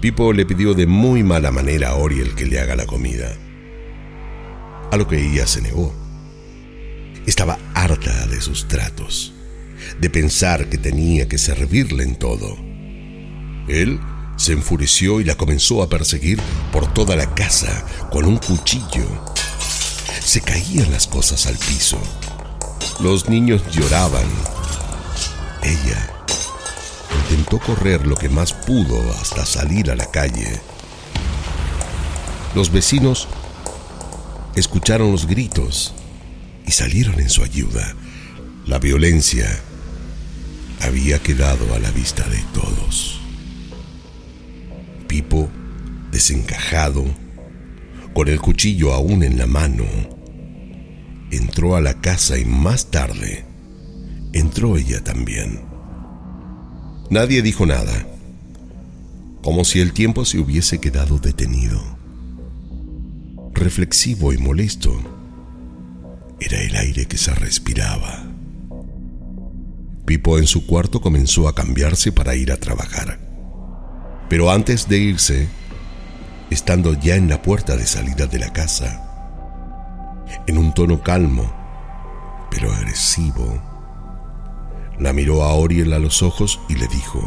Pipo 0.00 0.32
le 0.32 0.46
pidió 0.46 0.72
de 0.72 0.86
muy 0.86 1.22
mala 1.22 1.50
manera 1.50 1.90
a 1.90 1.96
Oriel 1.96 2.34
que 2.34 2.46
le 2.46 2.58
haga 2.58 2.74
la 2.74 2.86
comida, 2.86 3.36
a 4.90 4.96
lo 4.96 5.06
que 5.06 5.20
ella 5.20 5.46
se 5.46 5.60
negó. 5.60 5.99
Estaba 7.30 7.60
harta 7.74 8.26
de 8.26 8.40
sus 8.40 8.66
tratos, 8.66 9.32
de 10.00 10.10
pensar 10.10 10.68
que 10.68 10.78
tenía 10.78 11.28
que 11.28 11.38
servirle 11.38 12.02
en 12.02 12.16
todo. 12.16 12.56
Él 13.68 14.00
se 14.34 14.50
enfureció 14.50 15.20
y 15.20 15.24
la 15.24 15.36
comenzó 15.36 15.80
a 15.80 15.88
perseguir 15.88 16.40
por 16.72 16.92
toda 16.92 17.14
la 17.14 17.32
casa 17.32 17.86
con 18.10 18.24
un 18.24 18.38
cuchillo. 18.38 19.06
Se 20.20 20.40
caían 20.40 20.90
las 20.90 21.06
cosas 21.06 21.46
al 21.46 21.56
piso. 21.56 22.00
Los 22.98 23.28
niños 23.28 23.62
lloraban. 23.70 24.26
Ella 25.62 26.10
intentó 27.22 27.60
correr 27.60 28.08
lo 28.08 28.16
que 28.16 28.28
más 28.28 28.52
pudo 28.52 28.98
hasta 29.12 29.46
salir 29.46 29.92
a 29.92 29.94
la 29.94 30.10
calle. 30.10 30.60
Los 32.56 32.72
vecinos 32.72 33.28
escucharon 34.56 35.12
los 35.12 35.28
gritos 35.28 35.94
salieron 36.70 37.20
en 37.20 37.28
su 37.28 37.42
ayuda. 37.42 37.94
La 38.66 38.78
violencia 38.78 39.46
había 40.80 41.18
quedado 41.18 41.74
a 41.74 41.78
la 41.78 41.90
vista 41.90 42.28
de 42.28 42.42
todos. 42.52 43.20
Pipo, 45.06 45.48
desencajado, 46.10 47.04
con 48.14 48.28
el 48.28 48.40
cuchillo 48.40 48.92
aún 48.92 49.22
en 49.22 49.38
la 49.38 49.46
mano, 49.46 49.84
entró 51.30 51.76
a 51.76 51.80
la 51.80 51.94
casa 52.00 52.38
y 52.38 52.44
más 52.44 52.90
tarde 52.90 53.44
entró 54.32 54.76
ella 54.76 55.02
también. 55.02 55.60
Nadie 57.10 57.42
dijo 57.42 57.66
nada, 57.66 58.06
como 59.42 59.64
si 59.64 59.80
el 59.80 59.92
tiempo 59.92 60.24
se 60.24 60.38
hubiese 60.38 60.78
quedado 60.78 61.18
detenido. 61.18 61.80
Reflexivo 63.52 64.32
y 64.32 64.38
molesto, 64.38 65.19
era 66.40 66.58
el 66.60 66.74
aire 66.74 67.06
que 67.06 67.18
se 67.18 67.34
respiraba. 67.34 68.24
Pipo 70.06 70.38
en 70.38 70.46
su 70.46 70.66
cuarto 70.66 71.00
comenzó 71.00 71.46
a 71.46 71.54
cambiarse 71.54 72.10
para 72.10 72.34
ir 72.34 72.50
a 72.50 72.56
trabajar. 72.56 73.18
Pero 74.28 74.50
antes 74.50 74.88
de 74.88 74.98
irse, 74.98 75.48
estando 76.50 76.94
ya 76.94 77.16
en 77.16 77.28
la 77.28 77.42
puerta 77.42 77.76
de 77.76 77.86
salida 77.86 78.26
de 78.26 78.38
la 78.38 78.52
casa, 78.52 79.06
en 80.46 80.58
un 80.58 80.72
tono 80.72 81.02
calmo, 81.02 81.52
pero 82.50 82.72
agresivo, 82.72 83.62
la 84.98 85.12
miró 85.12 85.42
a 85.44 85.54
Oriel 85.54 85.92
a 85.92 85.98
los 85.98 86.22
ojos 86.22 86.60
y 86.68 86.74
le 86.74 86.88
dijo, 86.88 87.22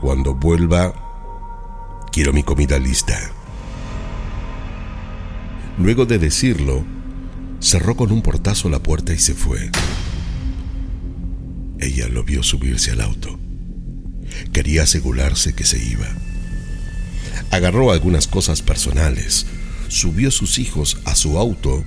Cuando 0.00 0.34
vuelva, 0.34 0.92
quiero 2.10 2.32
mi 2.32 2.42
comida 2.42 2.78
lista. 2.78 3.18
Luego 5.78 6.06
de 6.06 6.18
decirlo, 6.18 6.84
cerró 7.60 7.94
con 7.94 8.10
un 8.10 8.22
portazo 8.22 8.68
la 8.70 8.82
puerta 8.82 9.12
y 9.12 9.18
se 9.18 9.34
fue. 9.34 9.70
Ella 11.78 12.08
lo 12.08 12.24
vio 12.24 12.42
subirse 12.42 12.90
al 12.90 13.02
auto. 13.02 13.38
Quería 14.52 14.82
asegurarse 14.82 15.54
que 15.54 15.64
se 15.64 15.82
iba. 15.82 16.08
Agarró 17.50 17.92
algunas 17.92 18.26
cosas 18.26 18.62
personales, 18.62 19.46
subió 19.88 20.30
sus 20.30 20.58
hijos 20.58 20.98
a 21.04 21.14
su 21.14 21.38
auto 21.38 21.84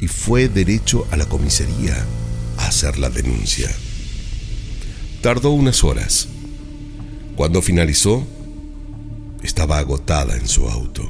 y 0.00 0.08
fue 0.08 0.48
derecho 0.48 1.06
a 1.10 1.16
la 1.16 1.26
comisaría 1.26 2.04
a 2.56 2.66
hacer 2.66 2.98
la 2.98 3.10
denuncia. 3.10 3.70
Tardó 5.22 5.50
unas 5.50 5.82
horas. 5.82 6.28
Cuando 7.36 7.62
finalizó, 7.62 8.26
estaba 9.42 9.78
agotada 9.78 10.36
en 10.36 10.48
su 10.48 10.68
auto. 10.68 11.08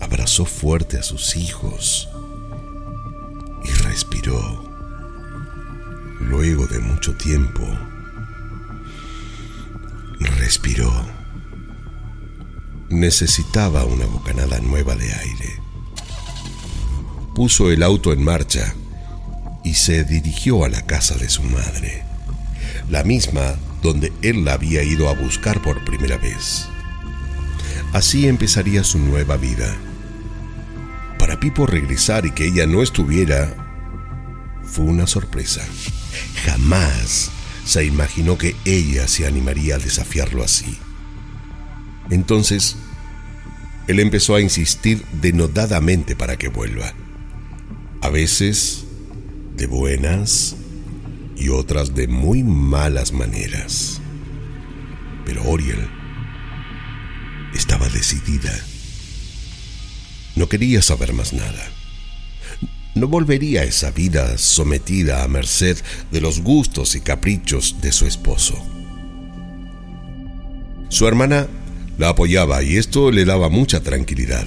Abrazó 0.00 0.44
fuerte 0.44 0.98
a 0.98 1.02
sus 1.02 1.36
hijos 1.36 2.08
y 3.64 3.70
respiró. 3.82 4.62
Luego 6.20 6.66
de 6.66 6.78
mucho 6.78 7.14
tiempo, 7.16 7.66
respiró. 10.44 10.92
Necesitaba 12.90 13.84
una 13.84 14.06
bocanada 14.06 14.58
nueva 14.60 14.94
de 14.94 15.12
aire. 15.12 15.60
Puso 17.34 17.70
el 17.70 17.82
auto 17.82 18.12
en 18.12 18.22
marcha 18.22 18.74
y 19.64 19.74
se 19.74 20.04
dirigió 20.04 20.64
a 20.64 20.68
la 20.68 20.82
casa 20.82 21.16
de 21.16 21.28
su 21.28 21.42
madre, 21.42 22.04
la 22.90 23.02
misma 23.02 23.56
donde 23.82 24.12
él 24.22 24.44
la 24.44 24.52
había 24.52 24.82
ido 24.82 25.08
a 25.08 25.14
buscar 25.14 25.62
por 25.62 25.84
primera 25.84 26.18
vez. 26.18 26.68
Así 27.92 28.28
empezaría 28.28 28.84
su 28.84 28.98
nueva 28.98 29.36
vida. 29.36 29.74
Para 31.34 31.40
Pipo 31.40 31.66
regresar 31.66 32.26
y 32.26 32.30
que 32.30 32.46
ella 32.46 32.64
no 32.64 32.80
estuviera 32.80 33.56
fue 34.62 34.84
una 34.84 35.08
sorpresa. 35.08 35.66
Jamás 36.44 37.32
se 37.64 37.84
imaginó 37.84 38.38
que 38.38 38.54
ella 38.64 39.08
se 39.08 39.26
animaría 39.26 39.74
a 39.74 39.78
desafiarlo 39.78 40.44
así. 40.44 40.78
Entonces, 42.08 42.76
él 43.88 43.98
empezó 43.98 44.36
a 44.36 44.42
insistir 44.42 45.04
denodadamente 45.20 46.14
para 46.14 46.36
que 46.36 46.46
vuelva. 46.46 46.92
A 48.00 48.10
veces 48.10 48.84
de 49.56 49.66
buenas 49.66 50.54
y 51.36 51.48
otras 51.48 51.96
de 51.96 52.06
muy 52.06 52.44
malas 52.44 53.12
maneras. 53.12 54.00
Pero 55.24 55.42
Oriel 55.42 55.88
estaba 57.54 57.88
decidida. 57.88 58.52
No 60.36 60.48
quería 60.48 60.82
saber 60.82 61.12
más 61.12 61.32
nada 61.32 61.64
no 62.94 63.08
volvería 63.08 63.62
a 63.62 63.64
esa 63.64 63.90
vida 63.90 64.38
sometida 64.38 65.24
a 65.24 65.28
merced 65.28 65.76
de 66.12 66.20
los 66.20 66.40
gustos 66.40 66.94
y 66.94 67.00
caprichos 67.00 67.76
de 67.80 67.92
su 67.92 68.06
esposo. 68.06 68.54
Su 70.88 71.08
hermana 71.08 71.48
la 71.98 72.10
apoyaba 72.10 72.62
y 72.62 72.76
esto 72.76 73.10
le 73.10 73.24
daba 73.24 73.48
mucha 73.48 73.80
tranquilidad. 73.80 74.46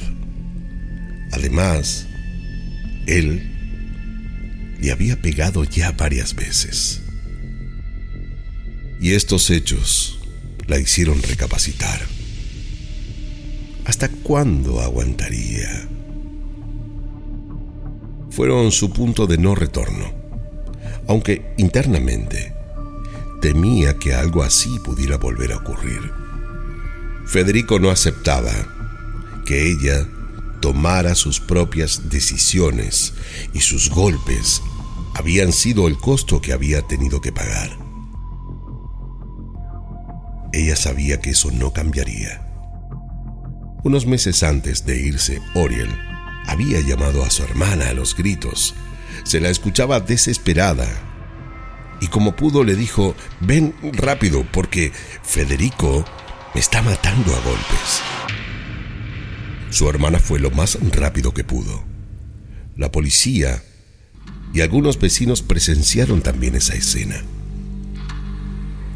Además, 1.32 2.08
él 3.06 3.54
le 4.80 4.92
había 4.92 5.22
pegado 5.22 5.66
ya 5.66 5.92
varias 5.92 6.34
veces. 6.34 7.02
Y 9.02 9.12
estos 9.12 9.50
hechos 9.50 10.20
la 10.68 10.80
hicieron 10.80 11.22
recapacitar. 11.22 12.17
¿Hasta 13.88 14.10
cuándo 14.10 14.82
aguantaría? 14.82 15.88
fueron 18.30 18.72
su 18.72 18.92
punto 18.92 19.26
de 19.26 19.40
no 19.40 19.56
retorno. 19.56 20.06
aunque 21.08 21.56
internamente 21.58 22.54
temía 23.42 23.98
que 23.98 24.14
algo 24.14 24.44
así 24.44 24.78
pudiera 24.80 25.18
volver 25.18 25.54
a 25.54 25.58
ocurrir. 25.58 26.12
Federico 27.26 27.80
no 27.80 27.90
aceptaba 27.90 28.52
que 29.46 29.72
ella 29.72 30.06
tomara 30.60 31.16
sus 31.16 31.40
propias 31.40 32.10
decisiones 32.10 33.14
y 33.54 33.62
sus 33.62 33.90
golpes 33.90 34.62
habían 35.16 35.54
sido 35.54 35.88
el 35.88 35.98
costo 35.98 36.42
que 36.42 36.52
había 36.52 36.82
tenido 36.82 37.22
que 37.22 37.32
pagar. 37.32 37.70
Ella 40.52 40.76
sabía 40.76 41.22
que 41.22 41.32
eso 41.32 41.50
no 41.52 41.72
cambiaría. 41.72 42.47
Unos 43.88 44.06
meses 44.06 44.44
antes 44.44 44.86
de 44.86 45.00
irse, 45.00 45.42
Oriel 45.54 45.88
había 46.46 46.82
llamado 46.82 47.24
a 47.24 47.30
su 47.30 47.44
hermana 47.44 47.88
a 47.88 47.94
los 47.94 48.18
gritos. 48.18 48.76
Se 49.24 49.40
la 49.40 49.48
escuchaba 49.48 50.02
desesperada. 50.02 50.90
Y 52.02 52.08
como 52.08 52.36
pudo 52.36 52.66
le 52.66 52.76
dijo, 52.76 53.16
ven 53.40 53.74
rápido 53.94 54.46
porque 54.52 54.92
Federico 55.24 56.04
me 56.54 56.60
está 56.60 56.82
matando 56.82 57.34
a 57.34 57.40
golpes. 57.40 58.02
Su 59.70 59.88
hermana 59.88 60.20
fue 60.20 60.42
lo 60.42 60.52
más 60.52 60.78
rápido 60.92 61.34
que 61.34 61.46
pudo. 61.46 61.82
La 62.76 62.92
policía 62.92 63.64
y 64.54 64.60
algunos 64.60 65.00
vecinos 65.00 65.42
presenciaron 65.42 66.22
también 66.22 66.56
esa 66.56 66.74
escena. 66.74 67.24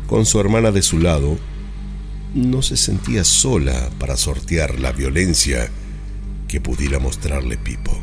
Con 0.07 0.25
su 0.25 0.37
hermana 0.41 0.71
de 0.71 0.81
su 0.81 0.99
lado, 0.99 1.39
no 2.33 2.61
se 2.61 2.77
sentía 2.77 3.23
sola 3.23 3.89
para 3.99 4.15
sortear 4.15 4.79
la 4.79 4.91
violencia 4.91 5.69
que 6.47 6.61
pudiera 6.61 6.99
mostrarle 6.99 7.57
Pipo. 7.57 7.97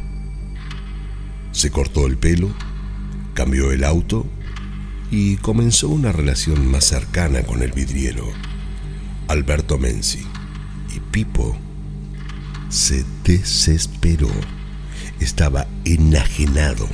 Se 1.52 1.70
cortó 1.70 2.06
el 2.06 2.18
pelo, 2.18 2.50
cambió 3.34 3.72
el 3.72 3.84
auto 3.84 4.26
y 5.10 5.36
comenzó 5.36 5.88
una 5.88 6.12
relación 6.12 6.70
más 6.70 6.84
cercana 6.84 7.42
con 7.42 7.62
el 7.62 7.72
vidriero, 7.72 8.28
Alberto 9.28 9.78
Menzi. 9.78 10.26
Y 10.94 11.00
Pipo 11.00 11.56
se 12.68 13.04
desesperó. 13.24 14.30
Estaba 15.20 15.66
enajenado. 15.84 16.88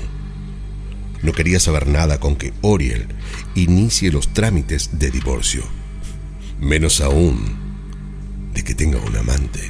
No 1.23 1.33
quería 1.33 1.59
saber 1.61 1.89
nada 1.89 2.21
con 2.21 2.37
que 2.37 2.53
Oriel 2.63 3.09
inicie 3.55 4.13
los 4.13 4.33
trámites 4.33 4.99
de 4.99 5.11
divorcio. 5.11 5.65
Menos 6.65 7.03
aún 7.03 7.45
de 8.55 8.65
que 8.65 8.75
tenga 8.75 8.99
un 8.99 9.15
amante. 9.15 9.61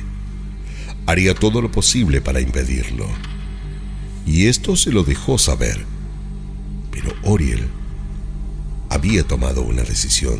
Haría 1.07 1.35
todo 1.35 1.61
lo 1.61 1.73
posible 1.73 2.21
para 2.21 2.41
impedirlo. 2.41 3.09
Y 4.25 4.47
esto 4.47 4.77
se 4.77 4.93
lo 4.93 5.03
dejó 5.03 5.37
saber. 5.37 5.85
Pero 6.93 7.13
Oriel 7.25 7.67
había 8.91 9.25
tomado 9.25 9.63
una 9.63 9.83
decisión. 9.83 10.39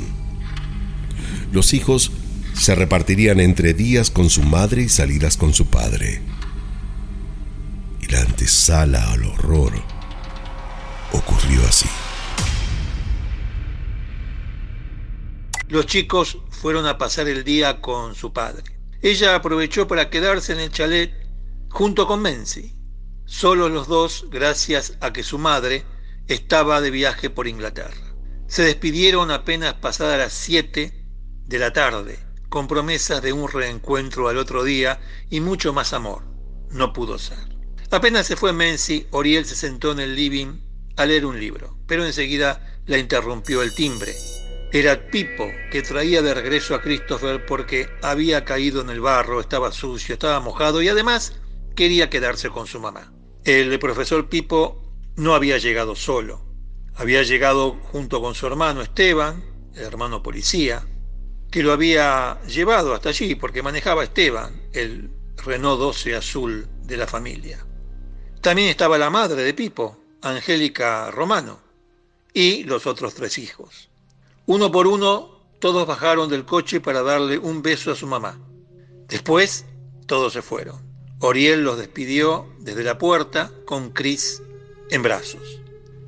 Los 1.51 1.75
hijos 1.75 2.13
se 2.55 2.77
repartirían 2.77 3.41
entre 3.41 3.75
días 3.75 4.13
con 4.13 4.31
su 4.31 4.45
madre 4.45 4.83
y 4.83 4.89
salidas 4.89 5.37
con 5.37 5.55
su 5.55 5.67
padre. 5.67 6.23
Y 8.01 8.07
la 8.13 8.21
antesala 8.21 9.11
al 9.11 9.25
horror 9.25 9.73
ocurrió 11.13 11.67
así. 11.67 11.89
Los 15.69 15.87
chicos 15.87 16.39
fueron 16.51 16.87
a 16.87 16.99
pasar 16.99 17.27
el 17.27 17.43
día 17.43 17.81
con 17.81 18.15
su 18.15 18.33
padre. 18.33 18.65
Ella 19.01 19.35
aprovechó 19.35 19.89
para 19.89 20.11
quedarse 20.11 20.53
en 20.53 20.61
el 20.61 20.71
chalet 20.71 21.13
junto 21.71 22.07
con 22.07 22.21
Menzi, 22.21 22.77
solo 23.25 23.69
los 23.69 23.89
dos 23.89 24.27
gracias 24.31 24.99
a 25.01 25.13
que 25.13 25.23
su 25.23 25.39
madre 25.39 25.85
estaba 26.29 26.81
de 26.81 26.91
viaje 26.91 27.31
por 27.31 27.49
Inglaterra. 27.49 28.15
Se 28.47 28.63
despidieron 28.63 29.31
apenas 29.31 29.75
pasadas 29.75 30.19
las 30.19 30.33
7 30.35 30.93
de 31.47 31.59
la 31.59 31.73
tarde 31.73 32.19
con 32.51 32.69
promesas 32.69 33.23
de 33.23 33.33
un 33.33 33.51
reencuentro 33.51 34.29
al 34.29 34.39
otro 34.39 34.65
día 34.65 35.01
y 35.31 35.41
mucho 35.41 35.73
más 35.73 35.93
amor. 35.93 36.23
No 36.71 36.93
pudo 36.93 37.19
ser. 37.19 37.39
Apenas 37.91 38.27
se 38.27 38.37
fue 38.37 38.53
Menzi, 38.53 39.07
Oriel 39.11 39.45
se 39.47 39.57
sentó 39.57 39.93
en 39.93 40.01
el 40.01 40.15
living 40.15 40.61
a 40.97 41.07
leer 41.07 41.27
un 41.27 41.41
libro, 41.41 41.79
pero 41.87 42.05
enseguida 42.05 42.81
la 42.87 42.99
interrumpió 42.99 43.63
el 43.63 43.75
timbre. 43.75 44.15
Era 44.75 45.09
Pipo, 45.09 45.53
que 45.71 45.83
traía 45.83 46.21
de 46.21 46.35
regreso 46.35 46.75
a 46.75 46.83
Christopher 46.83 47.47
porque 47.47 47.89
había 48.03 48.45
caído 48.45 48.81
en 48.81 48.91
el 48.91 49.01
barro, 49.01 49.41
estaba 49.41 49.71
sucio, 49.71 50.15
estaba 50.15 50.41
mojado 50.41 50.83
y 50.83 50.89
además 50.89 51.35
quería 51.77 52.11
quedarse 52.11 52.51
con 52.51 52.67
su 52.67 52.81
mamá. 52.81 53.13
El 53.45 53.79
profesor 53.79 54.29
Pipo 54.29 54.83
no 55.15 55.37
había 55.37 55.59
llegado 55.59 55.95
solo, 55.95 56.45
había 56.97 57.23
llegado 57.23 57.79
junto 57.93 58.21
con 58.21 58.35
su 58.35 58.49
hermano 58.49 58.83
Esteban, 58.83 59.45
hermano 59.77 60.25
policía, 60.25 60.85
que 61.53 61.63
lo 61.63 61.71
había 61.71 62.43
llevado 62.49 62.95
hasta 62.95 63.11
allí 63.11 63.37
porque 63.37 63.63
manejaba 63.63 64.03
Esteban, 64.03 64.61
el 64.73 65.09
Renault 65.37 65.79
12 65.79 66.17
azul 66.17 66.67
de 66.83 66.97
la 66.97 67.07
familia. 67.07 67.65
También 68.41 68.71
estaba 68.71 68.99
la 68.99 69.09
madre 69.09 69.45
de 69.45 69.55
Pipo, 69.55 69.97
Angélica 70.21 71.13
Romano, 71.13 71.61
y 72.33 72.65
los 72.65 72.89
otros 72.89 73.15
tres 73.15 73.39
hijos. 73.39 73.94
Uno 74.47 74.71
por 74.71 74.87
uno, 74.87 75.41
todos 75.59 75.87
bajaron 75.87 76.29
del 76.29 76.45
coche 76.45 76.81
para 76.81 77.03
darle 77.03 77.39
un 77.39 77.63
beso 77.63 77.91
a 77.91 77.97
su 77.97 78.07
mamá. 78.07 78.39
Después, 79.09 79.65
todos 80.07 80.35
se 80.35 80.43
fueron. 80.43 80.83
Oriel 81.21 81.65
los 81.65 81.79
despidió 81.79 82.47
desde 82.59 82.85
la 82.85 82.99
puerta 82.99 83.51
con 83.65 83.91
Chris 83.91 84.43
en 84.91 85.03
brazos. 85.03 85.61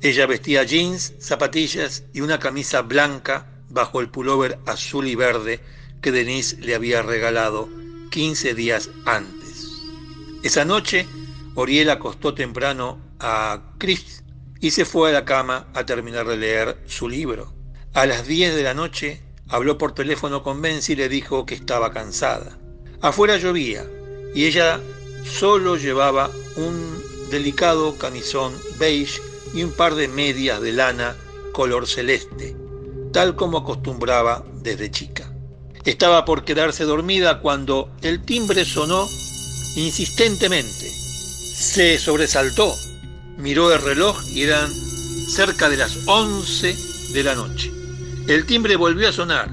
Ella 0.03 0.27
vestía 0.27 0.63
jeans, 0.63 1.13
zapatillas 1.19 2.03
y 2.13 2.21
una 2.21 2.37
camisa 2.37 2.83
blanca 2.83 3.47
bajo 3.69 4.01
el 4.01 4.09
pullover 4.09 4.59
azul 4.67 5.07
y 5.07 5.15
verde 5.15 5.59
que 6.01 6.11
Denise 6.11 6.57
le 6.57 6.75
había 6.75 7.01
regalado 7.01 7.67
15 8.11 8.53
días 8.53 8.91
antes. 9.05 9.71
Esa 10.43 10.63
noche, 10.63 11.07
Oriel 11.55 11.89
acostó 11.89 12.35
temprano 12.35 12.99
a 13.19 13.73
Chris 13.79 14.23
y 14.61 14.69
se 14.69 14.85
fue 14.85 15.09
a 15.09 15.13
la 15.13 15.25
cama 15.25 15.67
a 15.73 15.83
terminar 15.87 16.27
de 16.27 16.37
leer 16.37 16.83
su 16.85 17.09
libro. 17.09 17.56
A 17.97 18.05
las 18.05 18.27
10 18.27 18.53
de 18.53 18.61
la 18.61 18.75
noche 18.75 19.23
habló 19.49 19.79
por 19.79 19.95
teléfono 19.95 20.43
con 20.43 20.61
Benzi 20.61 20.93
y 20.93 20.97
le 20.97 21.09
dijo 21.09 21.47
que 21.47 21.55
estaba 21.55 21.91
cansada. 21.91 22.55
Afuera 23.01 23.37
llovía 23.37 23.87
y 24.35 24.45
ella 24.45 24.79
solo 25.25 25.77
llevaba 25.77 26.29
un 26.57 27.03
delicado 27.31 27.97
camisón 27.97 28.53
beige 28.77 29.19
y 29.55 29.63
un 29.63 29.71
par 29.71 29.95
de 29.95 30.07
medias 30.07 30.61
de 30.61 30.73
lana 30.73 31.15
color 31.53 31.87
celeste 31.87 32.55
tal 33.13 33.35
como 33.35 33.57
acostumbraba 33.57 34.45
desde 34.61 34.91
chica. 34.91 35.33
Estaba 35.83 36.23
por 36.23 36.45
quedarse 36.45 36.83
dormida 36.83 37.41
cuando 37.41 37.89
el 38.03 38.23
timbre 38.23 38.63
sonó 38.63 39.07
insistentemente. 39.75 40.91
Se 40.91 41.97
sobresaltó, 41.97 42.75
miró 43.39 43.73
el 43.73 43.81
reloj 43.81 44.23
y 44.35 44.43
eran 44.43 44.71
cerca 44.71 45.67
de 45.67 45.77
las 45.77 45.97
11 46.05 46.77
de 47.13 47.23
la 47.23 47.33
noche. 47.33 47.76
El 48.27 48.45
timbre 48.45 48.75
volvió 48.75 49.07
a 49.07 49.13
sonar, 49.13 49.49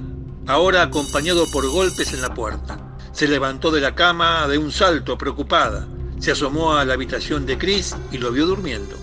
ahora 0.49 0.83
acompañado 0.83 1.49
por 1.53 1.65
golpes 1.71 2.13
en 2.13 2.21
la 2.21 2.35
puerta. 2.35 2.97
Se 3.13 3.29
levantó 3.29 3.71
de 3.71 3.81
la 3.81 3.95
cama 3.95 4.49
de 4.49 4.59
un 4.59 4.73
salto, 4.73 5.17
preocupada. 5.17 5.87
Se 6.19 6.33
asomó 6.33 6.73
a 6.73 6.85
la 6.85 6.95
habitación 6.95 7.47
de 7.47 7.57
Chris 7.57 7.95
y 8.11 8.19
lo 8.19 8.33
vio 8.33 8.47
durmiendo. 8.47 8.97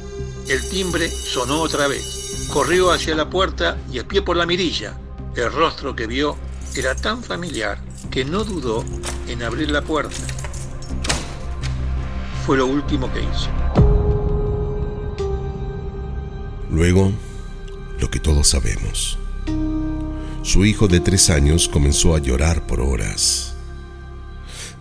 El 0.49 0.60
timbre 0.69 1.07
sonó 1.10 1.62
otra 1.62 1.88
vez. 1.88 2.49
Corrió 2.51 2.91
hacia 2.91 3.15
la 3.15 3.29
puerta 3.29 3.77
y 3.89 3.99
espió 3.99 4.25
por 4.25 4.36
la 4.36 4.45
mirilla. 4.45 4.97
El 5.38 5.49
rostro 5.49 5.95
que 5.95 6.05
vio 6.05 6.36
era 6.75 6.93
tan 6.93 7.23
familiar 7.23 7.81
que 8.10 8.25
no 8.25 8.43
dudó 8.43 8.84
en 9.29 9.41
abrir 9.41 9.71
la 9.71 9.84
puerta. 9.84 10.17
Fue 12.45 12.57
lo 12.57 12.65
último 12.65 13.10
que 13.13 13.21
hizo. 13.21 13.49
Luego, 16.69 17.13
lo 18.01 18.12
que 18.12 18.19
todos 18.19 18.49
sabemos. 18.49 19.17
Su 20.43 20.65
hijo 20.65 20.87
de 20.87 20.99
tres 20.99 21.29
años 21.29 21.67
comenzó 21.67 22.15
a 22.15 22.19
llorar 22.19 22.65
por 22.67 22.81
horas. 22.81 23.53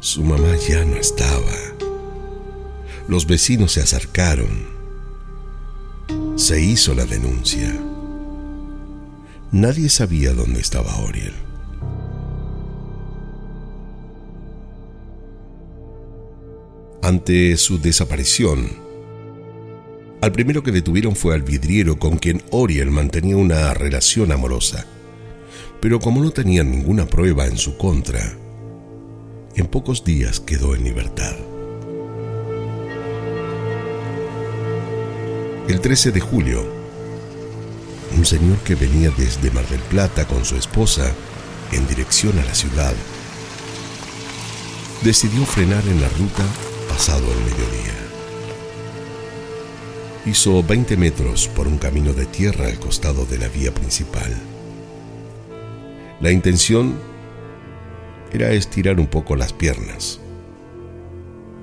Su 0.01 0.25
mamá 0.25 0.57
ya 0.69 0.85
no 0.85 0.97
estaba. 0.97 1.57
Los 3.09 3.27
vecinos 3.27 3.73
se 3.73 3.81
acercaron 3.81 4.81
se 6.41 6.59
hizo 6.59 6.95
la 6.95 7.05
denuncia. 7.05 7.79
Nadie 9.53 9.91
sabía 9.91 10.33
dónde 10.33 10.61
estaba 10.61 10.97
Oriel. 10.97 11.35
Ante 17.03 17.59
su 17.59 17.79
desaparición, 17.79 18.71
al 20.21 20.33
primero 20.33 20.63
que 20.63 20.73
detuvieron 20.73 21.17
fue 21.17 21.35
al 21.35 21.43
vidriero 21.43 21.99
con 21.99 22.19
quien 22.19 22.43
Oriel 22.51 22.91
mantenía 22.91 23.37
una 23.37 23.73
relación 23.73 24.33
amorosa. 24.33 24.87
Pero 25.81 25.99
como 25.99 26.23
no 26.23 26.31
tenían 26.31 26.71
ninguna 26.71 27.07
prueba 27.07 27.47
en 27.47 27.57
su 27.57 27.79
contra, 27.79 28.37
en 29.55 29.67
pocos 29.67 30.05
días 30.05 30.39
quedó 30.39 30.75
en 30.75 30.85
libertad. 30.85 31.35
El 35.69 35.81
13 35.81 36.13
de 36.13 36.21
julio, 36.21 36.65
un 38.17 38.27
señor 38.27 38.59
que 38.59 38.75
venía 38.75 39.11
desde 39.17 39.51
Mar 39.53 39.67
del 39.69 39.81
Plata 39.81 40.27
con 40.27 40.45
su 40.45 40.57
esposa 40.57 41.15
en 41.73 41.87
dirección 41.87 42.39
a 42.39 42.45
la 42.45 42.55
ciudad, 42.55 42.93
decidió 45.03 45.47
frenar 45.47 45.87
en 45.87 46.01
la 46.01 46.09
ruta 46.11 46.45
pasado 46.89 47.25
el 47.33 47.39
mediodía. 47.45 48.00
Hizo 50.27 50.63
20 50.63 50.99
metros 50.99 51.49
por 51.49 51.67
un 51.67 51.79
camino 51.79 52.13
de 52.13 52.27
tierra 52.27 52.67
al 52.67 52.79
costado 52.79 53.25
de 53.25 53.39
la 53.39 53.49
vía 53.49 53.73
principal. 53.73 54.31
La 56.21 56.31
intención 56.31 56.95
era 58.31 58.51
estirar 58.51 59.01
un 59.01 59.07
poco 59.07 59.35
las 59.35 59.55
piernas, 59.55 60.21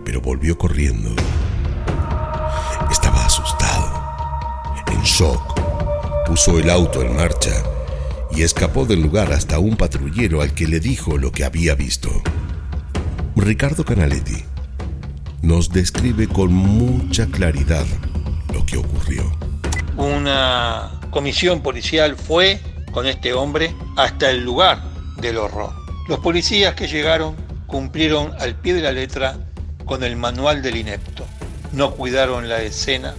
pero 0.03 0.21
volvió 0.21 0.57
corriendo. 0.57 1.11
Estaba 2.89 3.25
asustado, 3.25 4.03
en 4.91 5.01
shock. 5.03 5.61
Puso 6.25 6.57
el 6.57 6.71
auto 6.71 7.03
en 7.03 7.15
marcha 7.15 7.63
y 8.31 8.41
escapó 8.41 8.85
del 8.85 9.01
lugar 9.01 9.33
hasta 9.33 9.59
un 9.59 9.77
patrullero 9.77 10.41
al 10.41 10.55
que 10.55 10.67
le 10.67 10.79
dijo 10.79 11.19
lo 11.19 11.31
que 11.31 11.45
había 11.45 11.75
visto. 11.75 12.09
Ricardo 13.35 13.85
Canaletti 13.85 14.43
nos 15.43 15.71
describe 15.71 16.27
con 16.27 16.51
mucha 16.51 17.27
claridad. 17.27 17.85
Una 20.07 20.89
comisión 21.09 21.61
policial 21.61 22.15
fue 22.15 22.61
con 22.93 23.07
este 23.07 23.33
hombre 23.33 23.75
hasta 23.97 24.31
el 24.31 24.41
lugar 24.41 24.81
del 25.17 25.37
horror. 25.37 25.73
Los 26.07 26.19
policías 26.19 26.75
que 26.75 26.87
llegaron 26.87 27.35
cumplieron 27.65 28.31
al 28.39 28.55
pie 28.55 28.73
de 28.73 28.81
la 28.81 28.93
letra 28.93 29.37
con 29.83 30.05
el 30.05 30.15
manual 30.15 30.61
del 30.61 30.77
inepto. 30.77 31.25
No 31.73 31.91
cuidaron 31.91 32.47
la 32.47 32.61
escena, 32.61 33.15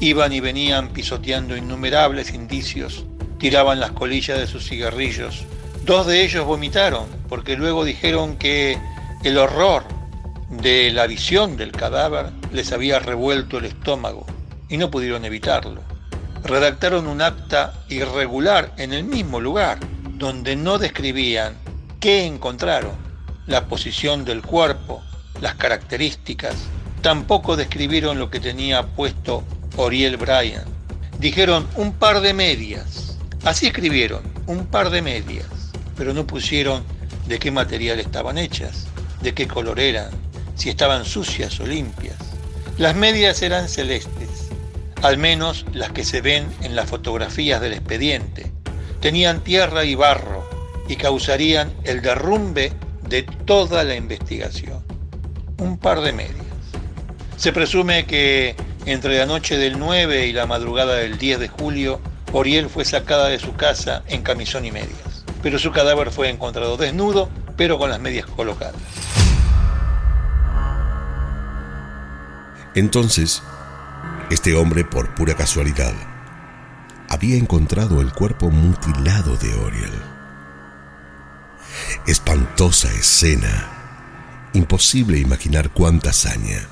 iban 0.00 0.32
y 0.32 0.40
venían 0.40 0.88
pisoteando 0.88 1.54
innumerables 1.54 2.32
indicios, 2.32 3.04
tiraban 3.38 3.78
las 3.78 3.90
colillas 3.90 4.38
de 4.38 4.46
sus 4.46 4.66
cigarrillos. 4.66 5.44
Dos 5.84 6.06
de 6.06 6.24
ellos 6.24 6.46
vomitaron 6.46 7.04
porque 7.28 7.56
luego 7.56 7.84
dijeron 7.84 8.36
que 8.38 8.78
el 9.22 9.36
horror 9.36 9.84
de 10.48 10.92
la 10.92 11.06
visión 11.06 11.58
del 11.58 11.72
cadáver 11.72 12.30
les 12.52 12.72
había 12.72 13.00
revuelto 13.00 13.58
el 13.58 13.66
estómago 13.66 14.24
y 14.70 14.78
no 14.78 14.90
pudieron 14.90 15.26
evitarlo. 15.26 15.91
Redactaron 16.44 17.06
un 17.06 17.22
acta 17.22 17.72
irregular 17.88 18.72
en 18.76 18.92
el 18.92 19.04
mismo 19.04 19.40
lugar, 19.40 19.78
donde 20.14 20.56
no 20.56 20.78
describían 20.78 21.54
qué 22.00 22.26
encontraron, 22.26 22.92
la 23.46 23.66
posición 23.66 24.24
del 24.24 24.42
cuerpo, 24.42 25.02
las 25.40 25.54
características. 25.54 26.54
Tampoco 27.00 27.56
describieron 27.56 28.18
lo 28.18 28.30
que 28.30 28.40
tenía 28.40 28.86
puesto 28.86 29.44
Oriel 29.76 30.16
Bryan. 30.16 30.64
Dijeron 31.18 31.66
un 31.76 31.92
par 31.92 32.20
de 32.20 32.34
medias. 32.34 33.18
Así 33.44 33.66
escribieron, 33.66 34.22
un 34.46 34.66
par 34.66 34.90
de 34.90 35.02
medias, 35.02 35.72
pero 35.96 36.12
no 36.12 36.26
pusieron 36.26 36.84
de 37.26 37.38
qué 37.38 37.50
material 37.50 37.98
estaban 37.98 38.38
hechas 38.38 38.86
de 39.22 39.34
qué 39.34 39.46
color 39.46 39.78
eran, 39.78 40.10
si 40.56 40.68
estaban 40.68 41.04
sucias 41.04 41.58
o 41.60 41.66
limpias. 41.66 42.16
Las 42.78 42.96
medias 42.96 43.40
eran 43.42 43.68
celestes, 43.68 44.28
al 45.02 45.18
menos 45.18 45.66
las 45.72 45.90
que 45.90 46.04
se 46.04 46.20
ven 46.20 46.46
en 46.62 46.76
las 46.76 46.88
fotografías 46.88 47.60
del 47.60 47.72
expediente. 47.72 48.50
Tenían 49.00 49.40
tierra 49.40 49.84
y 49.84 49.96
barro 49.96 50.48
y 50.88 50.96
causarían 50.96 51.72
el 51.84 52.02
derrumbe 52.02 52.72
de 53.08 53.24
toda 53.24 53.84
la 53.84 53.96
investigación. 53.96 54.82
Un 55.58 55.76
par 55.76 56.00
de 56.00 56.12
medias. 56.12 56.36
Se 57.36 57.52
presume 57.52 58.06
que 58.06 58.54
entre 58.86 59.18
la 59.18 59.26
noche 59.26 59.58
del 59.58 59.78
9 59.78 60.26
y 60.26 60.32
la 60.32 60.46
madrugada 60.46 60.94
del 60.94 61.18
10 61.18 61.40
de 61.40 61.48
julio, 61.48 62.00
Oriel 62.32 62.68
fue 62.68 62.84
sacada 62.84 63.28
de 63.28 63.38
su 63.38 63.54
casa 63.54 64.04
en 64.06 64.22
camisón 64.22 64.64
y 64.64 64.72
medias, 64.72 65.24
pero 65.42 65.58
su 65.58 65.72
cadáver 65.72 66.10
fue 66.10 66.28
encontrado 66.30 66.76
desnudo, 66.76 67.28
pero 67.56 67.78
con 67.78 67.90
las 67.90 68.00
medias 68.00 68.26
colocadas. 68.26 68.74
Entonces, 72.74 73.42
este 74.32 74.54
hombre, 74.54 74.84
por 74.84 75.14
pura 75.14 75.34
casualidad, 75.34 75.92
había 77.08 77.36
encontrado 77.36 78.00
el 78.00 78.12
cuerpo 78.12 78.50
mutilado 78.50 79.36
de 79.36 79.54
Oriel. 79.54 79.92
Espantosa 82.06 82.90
escena. 82.92 84.48
Imposible 84.54 85.18
imaginar 85.18 85.70
cuánta 85.70 86.10
hazaña. 86.10 86.66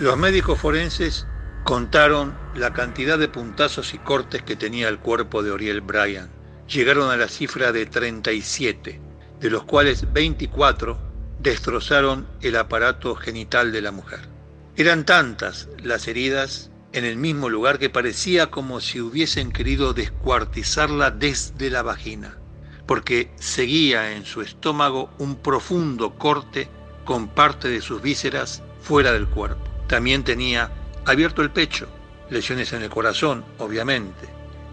Los 0.00 0.16
médicos 0.18 0.58
forenses 0.58 1.26
contaron 1.62 2.34
la 2.54 2.72
cantidad 2.72 3.18
de 3.18 3.28
puntazos 3.28 3.94
y 3.94 3.98
cortes 3.98 4.42
que 4.42 4.56
tenía 4.56 4.88
el 4.88 4.98
cuerpo 4.98 5.42
de 5.42 5.52
Oriel 5.52 5.80
Bryan. 5.80 6.28
Llegaron 6.66 7.10
a 7.10 7.16
la 7.16 7.28
cifra 7.28 7.70
de 7.70 7.86
37, 7.86 9.00
de 9.40 9.50
los 9.50 9.64
cuales 9.64 10.12
24 10.12 10.98
destrozaron 11.38 12.26
el 12.40 12.56
aparato 12.56 13.14
genital 13.14 13.70
de 13.70 13.82
la 13.82 13.92
mujer. 13.92 14.33
Eran 14.76 15.06
tantas 15.06 15.68
las 15.84 16.08
heridas 16.08 16.72
en 16.92 17.04
el 17.04 17.16
mismo 17.16 17.48
lugar 17.48 17.78
que 17.78 17.90
parecía 17.90 18.50
como 18.50 18.80
si 18.80 19.00
hubiesen 19.00 19.52
querido 19.52 19.94
descuartizarla 19.94 21.12
desde 21.12 21.70
la 21.70 21.82
vagina, 21.82 22.38
porque 22.84 23.30
seguía 23.36 24.16
en 24.16 24.24
su 24.24 24.42
estómago 24.42 25.10
un 25.18 25.36
profundo 25.36 26.16
corte 26.16 26.68
con 27.04 27.28
parte 27.28 27.68
de 27.68 27.80
sus 27.80 28.02
vísceras 28.02 28.64
fuera 28.80 29.12
del 29.12 29.28
cuerpo. 29.28 29.62
También 29.86 30.24
tenía 30.24 30.72
abierto 31.04 31.42
el 31.42 31.52
pecho, 31.52 31.86
lesiones 32.28 32.72
en 32.72 32.82
el 32.82 32.90
corazón, 32.90 33.44
obviamente. 33.58 34.28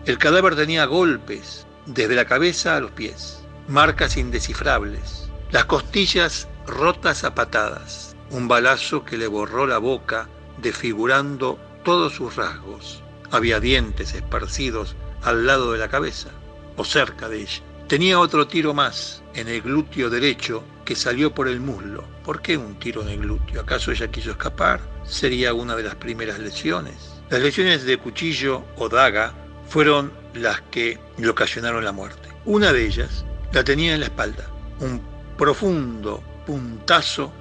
El 0.08 0.18
cadáver 0.18 0.56
tenía 0.56 0.86
golpes 0.86 1.68
desde 1.86 2.16
la 2.16 2.26
cabeza 2.26 2.76
a 2.76 2.80
los 2.80 2.90
pies, 2.90 3.44
marcas 3.68 4.18
indescifrables, 4.18 5.30
las 5.52 5.66
costillas 5.66 6.48
rotas 6.66 7.24
a 7.24 7.36
patadas 7.36 8.11
un 8.32 8.48
balazo 8.48 9.04
que 9.04 9.18
le 9.18 9.28
borró 9.28 9.68
la 9.68 9.78
boca, 9.78 10.28
desfigurando 10.62 11.60
todos 11.84 12.14
sus 12.14 12.36
rasgos. 12.36 13.04
Había 13.30 13.60
dientes 13.60 14.14
esparcidos 14.14 14.96
al 15.22 15.46
lado 15.46 15.74
de 15.74 15.80
la 15.80 15.90
cabeza, 15.90 16.30
o 16.78 16.84
cerca 16.84 17.30
de 17.30 17.42
ella. 17.42 17.62
Tenía 17.88 18.20
otro 18.20 18.48
tiro 18.48 18.74
más 18.74 19.22
en 19.34 19.50
el 19.50 19.62
glúteo 19.62 20.10
derecho 20.10 20.64
que 20.86 20.96
salió 20.96 21.34
por 21.34 21.48
el 21.48 21.60
muslo. 21.60 22.06
¿Por 22.24 22.42
qué 22.42 22.56
un 22.58 22.76
tiro 22.76 23.02
en 23.02 23.10
el 23.10 23.20
glúteo? 23.20 23.62
¿Acaso 23.62 23.92
ella 23.92 24.10
quiso 24.10 24.32
escapar? 24.32 24.80
Sería 25.06 25.54
una 25.54 25.76
de 25.76 25.84
las 25.84 25.96
primeras 25.96 26.40
lesiones. 26.40 27.22
Las 27.30 27.42
lesiones 27.42 27.84
de 27.84 27.98
cuchillo 27.98 28.64
o 28.78 28.88
daga 28.88 29.34
fueron 29.68 30.12
las 30.34 30.62
que 30.72 31.00
le 31.18 31.30
ocasionaron 31.30 31.84
la 31.84 31.92
muerte. 31.92 32.30
Una 32.46 32.72
de 32.72 32.86
ellas 32.86 33.26
la 33.52 33.64
tenía 33.64 33.94
en 33.94 34.00
la 34.00 34.06
espalda, 34.08 34.48
un 34.80 35.02
profundo 35.38 36.24
puntazo 36.46 37.32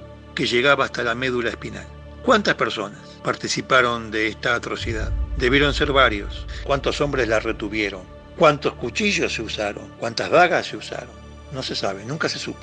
llegaba 0.47 0.85
hasta 0.85 1.03
la 1.03 1.15
médula 1.15 1.49
espinal. 1.49 1.87
¿Cuántas 2.23 2.55
personas 2.55 2.99
participaron 3.23 4.11
de 4.11 4.27
esta 4.27 4.55
atrocidad? 4.55 5.11
Debieron 5.37 5.73
ser 5.73 5.91
varios. 5.91 6.45
¿Cuántos 6.63 7.01
hombres 7.01 7.27
la 7.27 7.39
retuvieron? 7.39 8.01
¿Cuántos 8.37 8.73
cuchillos 8.73 9.33
se 9.33 9.41
usaron? 9.41 9.89
¿Cuántas 9.99 10.29
dagas 10.29 10.67
se 10.67 10.77
usaron? 10.77 11.09
No 11.51 11.63
se 11.63 11.75
sabe, 11.75 12.05
nunca 12.05 12.29
se 12.29 12.39
supo. 12.39 12.59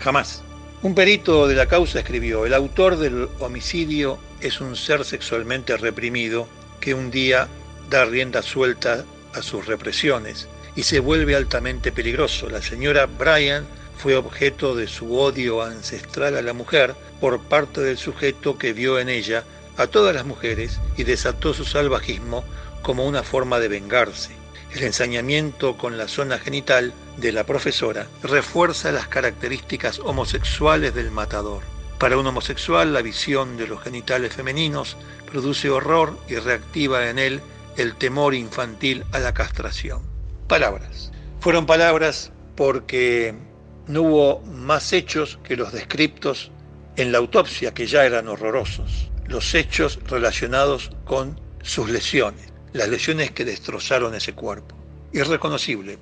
Jamás. 0.00 0.42
Un 0.82 0.94
perito 0.94 1.46
de 1.46 1.54
la 1.54 1.66
causa 1.66 1.98
escribió, 1.98 2.46
el 2.46 2.54
autor 2.54 2.96
del 2.96 3.28
homicidio 3.40 4.18
es 4.40 4.60
un 4.60 4.76
ser 4.76 5.04
sexualmente 5.04 5.76
reprimido 5.76 6.48
que 6.80 6.94
un 6.94 7.10
día 7.10 7.48
da 7.90 8.06
rienda 8.06 8.40
suelta 8.42 9.04
a 9.34 9.42
sus 9.42 9.66
represiones 9.66 10.48
y 10.76 10.84
se 10.84 11.00
vuelve 11.00 11.36
altamente 11.36 11.92
peligroso. 11.92 12.48
La 12.48 12.62
señora 12.62 13.06
Bryan 13.06 13.66
fue 14.00 14.16
objeto 14.16 14.74
de 14.74 14.88
su 14.88 15.18
odio 15.18 15.62
ancestral 15.62 16.34
a 16.36 16.42
la 16.42 16.54
mujer 16.54 16.94
por 17.20 17.38
parte 17.38 17.82
del 17.82 17.98
sujeto 17.98 18.56
que 18.56 18.72
vio 18.72 18.98
en 18.98 19.10
ella 19.10 19.44
a 19.76 19.88
todas 19.88 20.14
las 20.14 20.24
mujeres 20.24 20.80
y 20.96 21.04
desató 21.04 21.52
su 21.52 21.66
salvajismo 21.66 22.42
como 22.80 23.06
una 23.06 23.22
forma 23.22 23.60
de 23.60 23.68
vengarse. 23.68 24.30
El 24.74 24.84
ensañamiento 24.84 25.76
con 25.76 25.98
la 25.98 26.08
zona 26.08 26.38
genital 26.38 26.94
de 27.18 27.32
la 27.32 27.44
profesora 27.44 28.06
refuerza 28.22 28.90
las 28.90 29.06
características 29.06 29.98
homosexuales 29.98 30.94
del 30.94 31.10
matador. 31.10 31.62
Para 31.98 32.16
un 32.16 32.26
homosexual 32.26 32.94
la 32.94 33.02
visión 33.02 33.58
de 33.58 33.66
los 33.66 33.82
genitales 33.82 34.32
femeninos 34.32 34.96
produce 35.30 35.68
horror 35.68 36.16
y 36.26 36.36
reactiva 36.36 37.10
en 37.10 37.18
él 37.18 37.42
el 37.76 37.96
temor 37.96 38.34
infantil 38.34 39.04
a 39.12 39.18
la 39.18 39.34
castración. 39.34 40.00
Palabras. 40.48 41.12
Fueron 41.40 41.66
palabras 41.66 42.32
porque 42.56 43.49
no 43.90 44.02
hubo 44.02 44.40
más 44.42 44.92
hechos 44.92 45.38
que 45.42 45.56
los 45.56 45.72
descriptos 45.72 46.50
en 46.96 47.12
la 47.12 47.18
autopsia, 47.18 47.74
que 47.74 47.86
ya 47.86 48.04
eran 48.04 48.28
horrorosos, 48.28 49.10
los 49.26 49.54
hechos 49.54 49.98
relacionados 50.06 50.90
con 51.04 51.40
sus 51.62 51.90
lesiones, 51.90 52.52
las 52.72 52.88
lesiones 52.88 53.32
que 53.32 53.44
destrozaron 53.44 54.14
ese 54.14 54.32
cuerpo. 54.32 54.76
Irreconocible, 55.12 55.98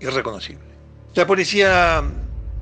irreconocible. 0.00 0.64
La 1.14 1.26
policía, 1.26 2.02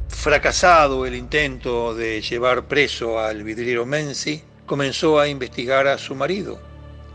fracasado 0.08 1.06
el 1.06 1.14
intento 1.14 1.94
de 1.94 2.20
llevar 2.20 2.66
preso 2.66 3.20
al 3.20 3.44
vidriero 3.44 3.86
Menzi, 3.86 4.42
comenzó 4.66 5.20
a 5.20 5.28
investigar 5.28 5.86
a 5.86 5.98
su 5.98 6.14
marido, 6.14 6.60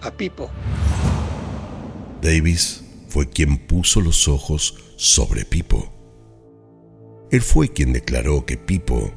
a 0.01 0.11
Pipo. 0.11 0.49
Davis 2.21 2.83
fue 3.09 3.29
quien 3.29 3.57
puso 3.57 4.01
los 4.01 4.27
ojos 4.27 4.75
sobre 4.95 5.45
Pipo. 5.45 5.98
Él 7.31 7.41
fue 7.41 7.69
quien 7.69 7.93
declaró 7.93 8.45
que 8.45 8.57
Pipo 8.57 9.11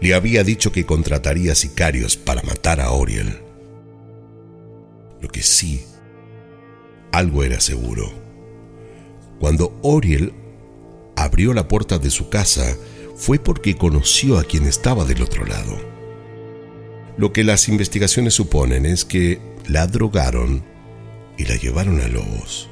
le 0.00 0.14
había 0.14 0.44
dicho 0.44 0.72
que 0.72 0.84
contrataría 0.84 1.54
sicarios 1.54 2.16
para 2.16 2.42
matar 2.42 2.80
a 2.80 2.90
Oriel. 2.90 3.40
Lo 5.20 5.28
que 5.28 5.42
sí, 5.42 5.84
algo 7.12 7.42
era 7.42 7.60
seguro. 7.60 8.12
Cuando 9.40 9.78
Oriel 9.82 10.34
abrió 11.16 11.54
la 11.54 11.68
puerta 11.68 11.98
de 11.98 12.10
su 12.10 12.28
casa 12.28 12.76
fue 13.14 13.38
porque 13.38 13.76
conoció 13.76 14.38
a 14.38 14.44
quien 14.44 14.66
estaba 14.66 15.04
del 15.04 15.22
otro 15.22 15.46
lado. 15.46 15.78
Lo 17.16 17.32
que 17.32 17.44
las 17.44 17.68
investigaciones 17.68 18.34
suponen 18.34 18.84
es 18.84 19.06
que 19.06 19.40
la 19.66 19.86
drogaron 19.86 20.62
y 21.38 21.44
la 21.46 21.56
llevaron 21.56 22.00
a 22.00 22.08
Lobos. 22.08 22.68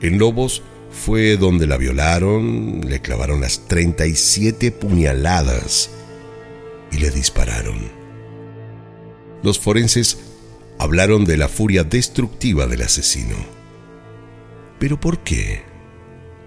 En 0.00 0.18
Lobos 0.18 0.62
fue 0.90 1.36
donde 1.36 1.66
la 1.66 1.76
violaron, 1.76 2.80
le 2.86 3.00
clavaron 3.00 3.40
las 3.40 3.66
37 3.68 4.72
puñaladas 4.72 5.90
y 6.90 6.98
le 6.98 7.10
dispararon. 7.10 7.90
Los 9.42 9.58
forenses 9.58 10.18
hablaron 10.78 11.24
de 11.24 11.36
la 11.36 11.48
furia 11.48 11.84
destructiva 11.84 12.66
del 12.66 12.82
asesino. 12.82 13.36
¿Pero 14.78 14.98
por 14.98 15.20
qué? 15.20 15.62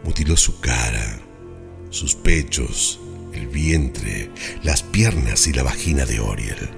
Mutiló 0.04 0.36
su 0.36 0.60
cara, 0.60 1.20
sus 1.90 2.16
pechos, 2.16 3.00
el 3.34 3.48
vientre, 3.48 4.30
las 4.64 4.84
piernas 4.84 5.48
y 5.48 5.54
la 5.54 5.64
vagina 5.64 6.06
de 6.06 6.20
Oriel. 6.20 6.70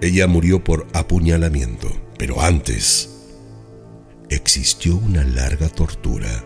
Ella 0.00 0.26
murió 0.26 0.62
por 0.64 0.86
apuñalamiento, 0.94 1.90
pero 2.16 2.40
antes 2.40 3.09
existió 4.30 4.96
una 4.96 5.24
larga 5.24 5.68
tortura. 5.68 6.44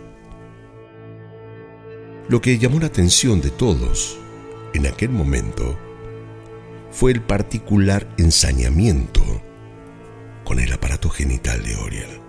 Lo 2.29 2.41
que 2.41 2.59
llamó 2.59 2.81
la 2.81 2.87
atención 2.87 3.41
de 3.43 3.51
todos 3.51 4.19
en 4.73 4.87
aquel 4.87 5.11
momento 5.11 5.79
fue 6.91 7.13
el 7.13 7.21
particular 7.21 8.09
ensañamiento 8.17 9.23
con 10.45 10.59
el 10.59 10.73
aparato 10.73 11.11
genital 11.11 11.63
de 11.63 11.77
Oriel. 11.77 12.21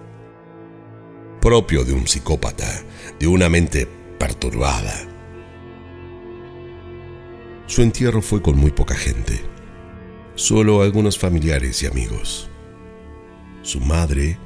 Propio 1.42 1.86
de 1.86 1.94
un 1.94 2.08
psicópata, 2.08 2.84
de 3.20 3.28
una 3.28 3.48
mente 3.48 3.88
perturbada. 4.20 4.94
Su 7.68 7.82
entierro 7.82 8.22
fue 8.22 8.42
con 8.42 8.58
muy 8.58 8.72
poca 8.72 8.96
gente, 8.96 9.42
solo 10.36 10.82
algunos 10.82 11.18
familiares 11.18 11.82
y 11.84 11.88
amigos. 11.88 12.50
Su 13.62 13.80
madre 13.80 14.38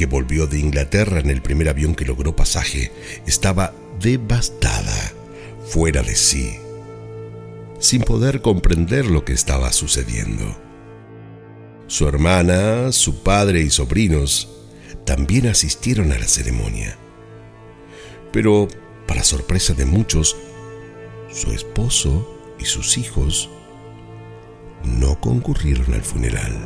que 0.00 0.06
volvió 0.06 0.46
de 0.46 0.58
Inglaterra 0.58 1.20
en 1.20 1.28
el 1.28 1.42
primer 1.42 1.68
avión 1.68 1.94
que 1.94 2.06
logró 2.06 2.34
pasaje, 2.34 2.90
estaba 3.26 3.74
devastada, 4.00 5.12
fuera 5.68 6.02
de 6.02 6.14
sí, 6.14 6.56
sin 7.80 8.00
poder 8.00 8.40
comprender 8.40 9.04
lo 9.04 9.26
que 9.26 9.34
estaba 9.34 9.70
sucediendo. 9.74 10.58
Su 11.86 12.08
hermana, 12.08 12.92
su 12.92 13.22
padre 13.22 13.60
y 13.60 13.68
sobrinos 13.68 14.48
también 15.04 15.48
asistieron 15.48 16.12
a 16.12 16.18
la 16.18 16.28
ceremonia. 16.28 16.96
Pero, 18.32 18.68
para 19.06 19.22
sorpresa 19.22 19.74
de 19.74 19.84
muchos, 19.84 20.34
su 21.30 21.52
esposo 21.52 22.40
y 22.58 22.64
sus 22.64 22.96
hijos 22.96 23.50
no 24.82 25.20
concurrieron 25.20 25.92
al 25.92 26.00
funeral. 26.00 26.56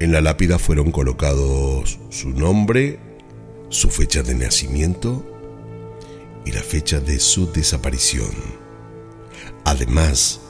En 0.00 0.12
la 0.12 0.22
lápida 0.22 0.58
fueron 0.58 0.92
colocados 0.92 1.98
su 2.08 2.30
nombre, 2.30 2.98
su 3.68 3.90
fecha 3.90 4.22
de 4.22 4.34
nacimiento 4.34 5.22
y 6.46 6.52
la 6.52 6.62
fecha 6.62 7.00
de 7.00 7.20
su 7.20 7.52
desaparición, 7.52 8.30
además 9.66 10.40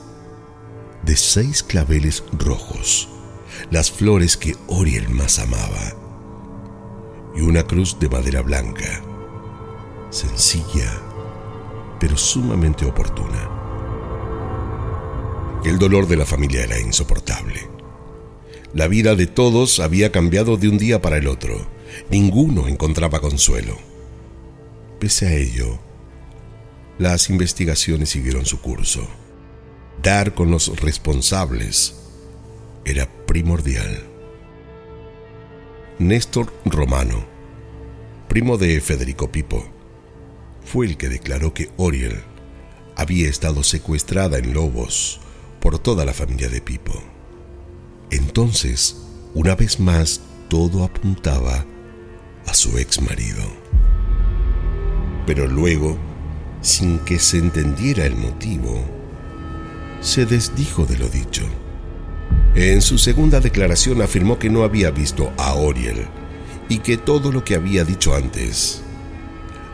de 1.03 1.17
seis 1.17 1.63
claveles 1.63 2.23
rojos, 2.31 3.09
las 3.71 3.91
flores 3.91 4.37
que 4.37 4.55
Oriel 4.67 5.09
más 5.09 5.37
amaba, 5.37 5.97
y 7.35 7.41
una 7.41 7.63
cruz 7.63 7.99
de 7.99 8.07
madera 8.07 8.41
blanca, 8.41 9.03
sencilla, 10.11 10.97
pero 11.99 12.15
sumamente 12.15 12.85
oportuna. 12.85 13.49
El 15.65 15.77
dolor 15.77 16.07
de 16.07 16.15
la 16.15 16.25
familia 16.25 16.63
era 16.63 16.79
insoportable. 16.79 17.70
La 18.73 18.87
vida 18.87 19.15
de 19.15 19.27
todos 19.27 19.79
había 19.79 20.11
cambiado 20.13 20.55
de 20.55 20.69
un 20.69 20.77
día 20.77 21.01
para 21.01 21.17
el 21.17 21.27
otro. 21.27 21.67
Ninguno 22.09 22.69
encontraba 22.69 23.19
consuelo. 23.19 23.77
Pese 24.99 25.27
a 25.27 25.33
ello, 25.33 25.79
las 26.97 27.29
investigaciones 27.29 28.09
siguieron 28.09 28.45
su 28.45 28.61
curso. 28.61 29.07
Dar 30.01 30.33
con 30.33 30.51
los 30.51 30.79
responsables 30.79 31.95
era 32.85 33.09
primordial. 33.25 34.03
Néstor 35.99 36.53
Romano, 36.63 37.25
primo 38.29 38.57
de 38.57 38.79
Federico 38.79 39.31
Pipo, 39.31 39.65
fue 40.63 40.85
el 40.85 40.95
que 40.95 41.09
declaró 41.09 41.53
que 41.53 41.69
Oriel 41.75 42.23
había 42.95 43.27
estado 43.27 43.63
secuestrada 43.63 44.37
en 44.37 44.53
Lobos 44.53 45.19
por 45.59 45.77
toda 45.77 46.05
la 46.05 46.13
familia 46.13 46.47
de 46.47 46.61
Pipo. 46.61 47.03
Entonces, 48.11 48.97
una 49.33 49.55
vez 49.55 49.79
más, 49.79 50.21
todo 50.49 50.83
apuntaba 50.83 51.65
a 52.45 52.53
su 52.53 52.77
ex 52.77 53.01
marido. 53.01 53.41
Pero 55.25 55.47
luego, 55.47 55.97
sin 56.61 56.99
que 56.99 57.19
se 57.19 57.37
entendiera 57.37 58.05
el 58.05 58.15
motivo, 58.15 58.83
se 60.01 60.25
desdijo 60.25 60.85
de 60.85 60.97
lo 60.97 61.07
dicho. 61.07 61.43
En 62.53 62.81
su 62.81 62.97
segunda 62.97 63.39
declaración 63.39 64.01
afirmó 64.01 64.37
que 64.37 64.49
no 64.49 64.63
había 64.63 64.91
visto 64.91 65.31
a 65.37 65.53
Oriel 65.53 66.05
y 66.67 66.79
que 66.79 66.97
todo 66.97 67.31
lo 67.31 67.45
que 67.45 67.55
había 67.55 67.85
dicho 67.85 68.13
antes 68.13 68.81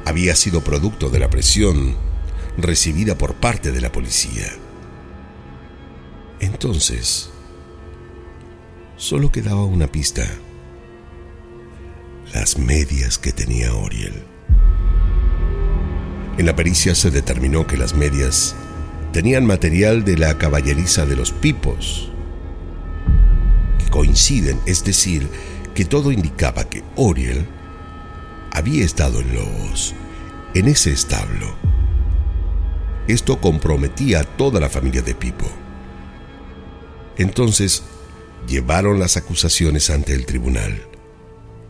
había 0.05 0.35
sido 0.35 0.61
producto 0.61 1.09
de 1.09 1.19
la 1.19 1.29
presión 1.29 1.95
recibida 2.57 3.17
por 3.17 3.33
parte 3.33 3.71
de 3.71 3.81
la 3.81 3.91
policía. 3.91 4.47
Entonces, 6.39 7.31
solo 8.97 9.31
quedaba 9.31 9.63
una 9.63 9.87
pista. 9.87 10.25
Las 12.33 12.57
medias 12.57 13.17
que 13.17 13.31
tenía 13.31 13.73
Oriel. 13.73 14.23
En 16.37 16.45
la 16.45 16.55
pericia 16.55 16.93
se 16.93 17.11
determinó 17.11 17.65
que 17.65 17.77
las 17.77 17.93
medias 17.93 18.55
tenían 19.13 19.45
material 19.45 20.03
de 20.03 20.17
la 20.17 20.37
caballeriza 20.37 21.05
de 21.05 21.15
los 21.15 21.31
pipos, 21.31 22.11
que 23.79 23.89
coinciden, 23.89 24.59
es 24.65 24.83
decir, 24.83 25.27
que 25.73 25.85
todo 25.85 26.11
indicaba 26.11 26.65
que 26.65 26.83
Oriel 26.95 27.47
había 28.51 28.83
estado 28.83 29.21
en 29.21 29.33
Lobos, 29.33 29.93
en 30.53 30.67
ese 30.67 30.91
establo. 30.91 31.55
Esto 33.07 33.39
comprometía 33.39 34.21
a 34.21 34.23
toda 34.23 34.59
la 34.59 34.69
familia 34.69 35.01
de 35.01 35.15
Pipo. 35.15 35.49
Entonces, 37.17 37.83
llevaron 38.47 38.99
las 38.99 39.17
acusaciones 39.17 39.89
ante 39.89 40.13
el 40.13 40.25
tribunal 40.25 40.81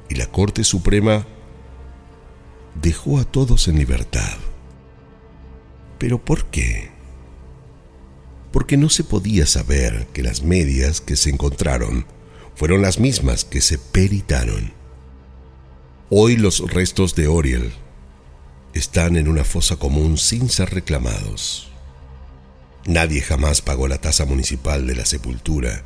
y 0.09 0.15
la 0.15 0.27
Corte 0.27 0.63
Suprema 0.63 1.25
dejó 2.81 3.19
a 3.19 3.25
todos 3.25 3.67
en 3.67 3.79
libertad. 3.79 4.37
¿Pero 5.97 6.23
por 6.23 6.45
qué? 6.45 6.89
Porque 8.51 8.77
no 8.77 8.89
se 8.89 9.03
podía 9.03 9.45
saber 9.45 10.07
que 10.13 10.21
las 10.21 10.43
medias 10.43 11.01
que 11.01 11.15
se 11.15 11.31
encontraron 11.31 12.05
fueron 12.55 12.81
las 12.81 12.99
mismas 12.99 13.43
que 13.43 13.61
se 13.61 13.77
peritaron. 13.77 14.73
Hoy 16.09 16.37
los 16.37 16.59
restos 16.71 17.15
de 17.15 17.27
Oriel 17.27 17.73
están 18.73 19.17
en 19.17 19.27
una 19.27 19.43
fosa 19.43 19.75
común 19.75 20.17
sin 20.17 20.49
ser 20.49 20.69
reclamados. 20.69 21.69
Nadie 22.85 23.21
jamás 23.21 23.61
pagó 23.61 23.87
la 23.87 23.99
tasa 23.99 24.25
municipal 24.25 24.87
de 24.87 24.95
la 24.95 25.05
sepultura 25.05 25.83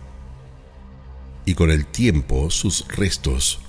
y 1.46 1.56
con 1.56 1.72
el 1.72 1.86
tiempo 1.86 2.50
sus 2.50 2.88
restos 2.88 3.60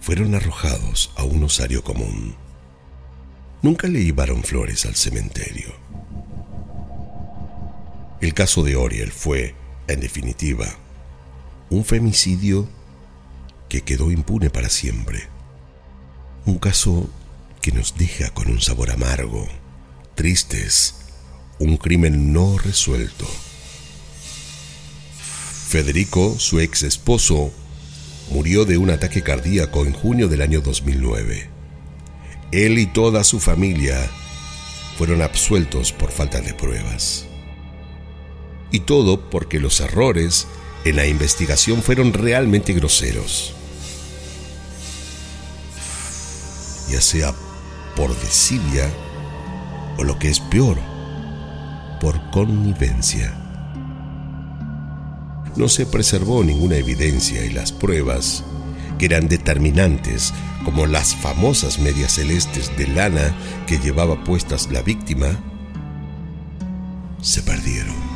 fueron 0.00 0.34
arrojados 0.34 1.12
a 1.16 1.24
un 1.24 1.44
osario 1.44 1.84
común. 1.84 2.34
Nunca 3.62 3.86
le 3.86 4.04
llevaron 4.04 4.42
flores 4.42 4.84
al 4.86 4.96
cementerio. 4.96 5.72
El 8.20 8.34
caso 8.34 8.62
de 8.64 8.76
Oriel 8.76 9.12
fue, 9.12 9.54
en 9.88 10.00
definitiva, 10.00 10.66
un 11.70 11.84
femicidio 11.84 12.68
que 13.68 13.82
quedó 13.82 14.10
impune 14.10 14.50
para 14.50 14.68
siempre. 14.68 15.28
Un 16.44 16.58
caso 16.58 17.08
que 17.60 17.72
nos 17.72 17.96
deja 17.96 18.30
con 18.30 18.50
un 18.50 18.60
sabor 18.60 18.90
amargo, 18.90 19.46
tristes, 20.14 20.96
un 21.58 21.76
crimen 21.76 22.32
no 22.32 22.58
resuelto. 22.58 23.26
Federico, 25.72 26.38
su 26.38 26.60
ex 26.60 26.82
esposo, 26.82 27.50
murió 28.28 28.66
de 28.66 28.76
un 28.76 28.90
ataque 28.90 29.22
cardíaco 29.22 29.86
en 29.86 29.94
junio 29.94 30.28
del 30.28 30.42
año 30.42 30.60
2009. 30.60 31.48
Él 32.52 32.78
y 32.78 32.84
toda 32.84 33.24
su 33.24 33.40
familia 33.40 33.96
fueron 34.98 35.22
absueltos 35.22 35.90
por 35.90 36.10
falta 36.10 36.42
de 36.42 36.52
pruebas. 36.52 37.24
Y 38.70 38.80
todo 38.80 39.30
porque 39.30 39.60
los 39.60 39.80
errores 39.80 40.46
en 40.84 40.96
la 40.96 41.06
investigación 41.06 41.82
fueron 41.82 42.12
realmente 42.12 42.74
groseros. 42.74 43.54
Ya 46.90 47.00
sea 47.00 47.34
por 47.96 48.14
desidia 48.20 48.90
o 49.96 50.04
lo 50.04 50.18
que 50.18 50.28
es 50.28 50.38
peor, 50.38 50.76
por 51.98 52.30
connivencia. 52.30 53.41
No 55.56 55.68
se 55.68 55.86
preservó 55.86 56.42
ninguna 56.42 56.76
evidencia 56.76 57.44
y 57.44 57.50
las 57.50 57.72
pruebas, 57.72 58.42
que 58.98 59.06
eran 59.06 59.28
determinantes, 59.28 60.32
como 60.64 60.86
las 60.86 61.14
famosas 61.14 61.78
medias 61.78 62.12
celestes 62.12 62.76
de 62.76 62.86
lana 62.88 63.36
que 63.66 63.78
llevaba 63.78 64.22
puestas 64.24 64.70
la 64.70 64.82
víctima, 64.82 65.28
se 67.20 67.42
perdieron. 67.42 68.11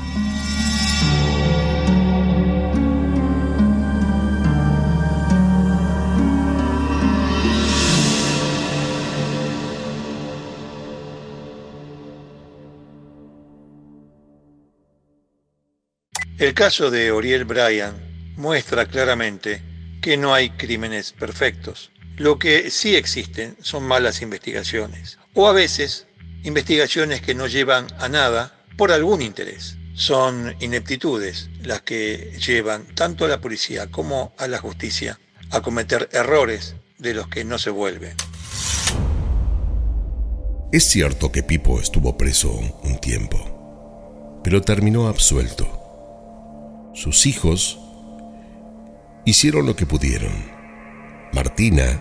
El 16.39 16.53
caso 16.53 16.91
de 16.91 17.13
Oriel 17.13 17.47
Bryan 17.47 17.97
muestra 18.37 18.85
claramente 18.85 19.63
que 20.03 20.19
no 20.19 20.35
hay 20.35 20.51
crímenes 20.51 21.13
perfectos. 21.13 21.91
Lo 22.19 22.39
que 22.39 22.71
sí 22.71 22.95
existen 22.95 23.57
son 23.63 23.85
malas 23.85 24.21
investigaciones 24.21 25.19
o 25.33 25.49
a 25.49 25.55
veces 25.55 26.07
investigaciones 26.43 27.23
que 27.23 27.35
no 27.35 27.47
llevan 27.47 27.87
a 27.99 28.11
nada 28.11 28.55
por 28.77 28.93
algún 28.93 29.23
interés. 29.23 29.79
Son 29.95 30.55
ineptitudes 30.61 31.49
las 31.63 31.81
que 31.81 32.37
llevan 32.39 32.85
tanto 32.95 33.25
a 33.25 33.29
la 33.29 33.41
policía 33.41 33.91
como 33.91 34.35
a 34.37 34.47
la 34.47 34.59
justicia 34.59 35.19
a 35.51 35.63
cometer 35.63 36.11
errores 36.13 36.75
de 36.99 37.15
los 37.15 37.29
que 37.29 37.45
no 37.45 37.59
se 37.59 37.71
vuelven. 37.71 38.15
Es 40.71 40.85
cierto 40.85 41.33
que 41.33 41.43
Pipo 41.43 41.81
estuvo 41.81 42.19
preso 42.19 42.51
un 42.51 43.01
tiempo, 43.01 44.41
pero 44.45 44.61
terminó 44.61 45.09
absuelto 45.09 45.76
sus 46.97 47.27
hijos, 47.27 47.79
hicieron 49.27 49.67
lo 49.67 49.77
que 49.77 49.85
pudieron. 49.85 50.33
Martina 51.33 52.01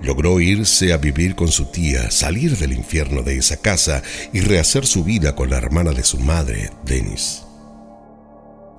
logró 0.00 0.40
irse 0.40 0.94
a 0.94 0.96
vivir 0.96 1.36
con 1.36 1.48
su 1.48 1.66
tía, 1.66 2.10
salir 2.10 2.56
del 2.56 2.72
infierno 2.72 3.22
de 3.22 3.36
esa 3.36 3.58
casa 3.58 4.02
y 4.32 4.40
rehacer 4.40 4.86
su 4.86 5.04
vida 5.04 5.36
con 5.36 5.50
la 5.50 5.58
hermana 5.58 5.92
de 5.92 6.02
su 6.02 6.18
madre, 6.18 6.70
Denis. 6.82 7.44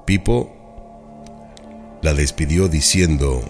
Pipo 0.05 0.57
la 2.01 2.15
despidió 2.15 2.67
diciendo, 2.67 3.43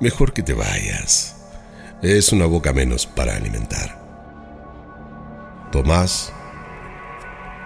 mejor 0.00 0.32
que 0.32 0.42
te 0.42 0.54
vayas, 0.54 1.36
es 2.02 2.32
una 2.32 2.46
boca 2.46 2.72
menos 2.72 3.06
para 3.06 3.36
alimentar. 3.36 4.04
Tomás, 5.70 6.32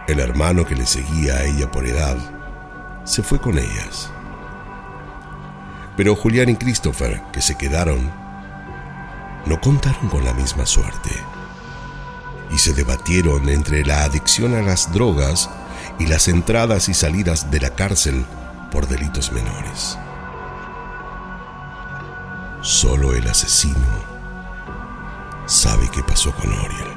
el 0.08 0.20
hermano 0.20 0.66
que 0.66 0.74
le 0.74 0.84
seguía 0.84 1.36
a 1.36 1.44
ella 1.44 1.70
por 1.70 1.86
edad, 1.86 2.39
se 3.05 3.22
fue 3.22 3.40
con 3.40 3.59
ellas. 3.59 4.11
Pero 5.96 6.16
Julián 6.16 6.48
y 6.48 6.57
Christopher, 6.57 7.22
que 7.32 7.42
se 7.42 7.57
quedaron, 7.57 8.11
no 9.46 9.61
contaron 9.61 10.09
con 10.09 10.24
la 10.24 10.32
misma 10.34 10.66
suerte 10.66 11.11
y 12.51 12.59
se 12.59 12.72
debatieron 12.72 13.48
entre 13.48 13.84
la 13.84 14.05
adicción 14.05 14.55
a 14.55 14.62
las 14.62 14.92
drogas 14.92 15.51
y 15.98 16.07
las 16.07 16.28
entradas 16.28 16.88
y 16.88 16.94
salidas 16.94 17.51
de 17.51 17.61
la 17.61 17.70
cárcel 17.70 18.24
por 18.70 18.88
delitos 18.88 19.32
menores. 19.32 19.98
Solo 22.62 23.14
el 23.14 23.26
asesino 23.26 24.11
sabe 25.46 25.88
qué 25.90 26.03
pasó 26.03 26.32
con 26.32 26.53
Oriel, 26.53 26.96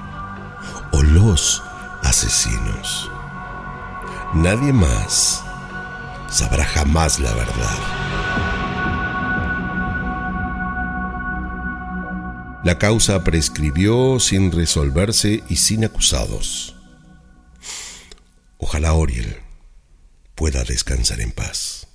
o 0.92 1.02
los 1.02 1.64
asesinos. 2.04 3.10
Nadie 4.34 4.72
más 4.72 5.43
sabrá 6.34 6.66
jamás 6.66 7.20
la 7.20 7.32
verdad. 7.34 7.78
La 12.64 12.78
causa 12.80 13.24
prescribió 13.24 14.20
sin 14.20 14.52
resolverse 14.52 15.44
y 15.48 15.58
sin 15.58 15.86
acusados. 15.86 16.76
Ojalá 18.58 18.94
Oriel 18.94 19.38
pueda 20.34 20.64
descansar 20.64 21.22
en 21.22 21.32
paz. 21.32 21.88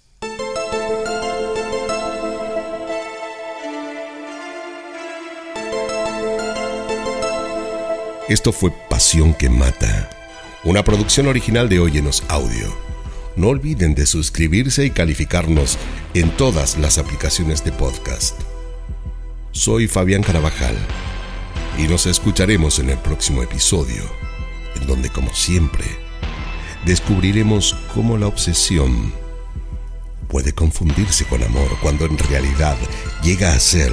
Esto 8.29 8.53
fue 8.53 8.71
Pasión 8.91 9.33
que 9.33 9.49
Mata, 9.49 10.11
una 10.63 10.85
producción 10.85 11.29
original 11.29 11.71
de 11.71 11.81
Óyenos 11.81 12.23
Audio 12.29 12.88
no 13.39 13.49
olviden 13.49 13.95
de 13.95 14.05
suscribirse 14.05 14.85
y 14.85 14.91
calificarnos 14.91 15.79
en 16.13 16.29
todas 16.37 16.77
las 16.77 16.99
aplicaciones 16.99 17.65
de 17.65 17.71
podcast. 17.71 18.39
Soy 19.53 19.87
Fabián 19.87 20.25
Carabajal 20.25 20.75
y 21.79 21.83
nos 21.83 22.07
escucharemos 22.07 22.81
en 22.81 22.91
el 22.91 22.99
próximo 22.99 23.45
episodio, 23.45 24.03
en 24.81 24.89
donde 24.89 25.09
como 25.09 25.33
siempre 25.33 25.85
descubriremos 26.85 27.77
cómo 27.95 28.19
la 28.19 28.27
obsesión 28.27 29.13
puede 30.27 30.53
confundirse 30.53 31.25
con 31.25 31.41
amor 31.45 31.79
cuando 31.81 32.07
en 32.07 32.19
realidad 32.19 32.77
llega 33.23 33.53
a 33.53 33.61
ser 33.61 33.93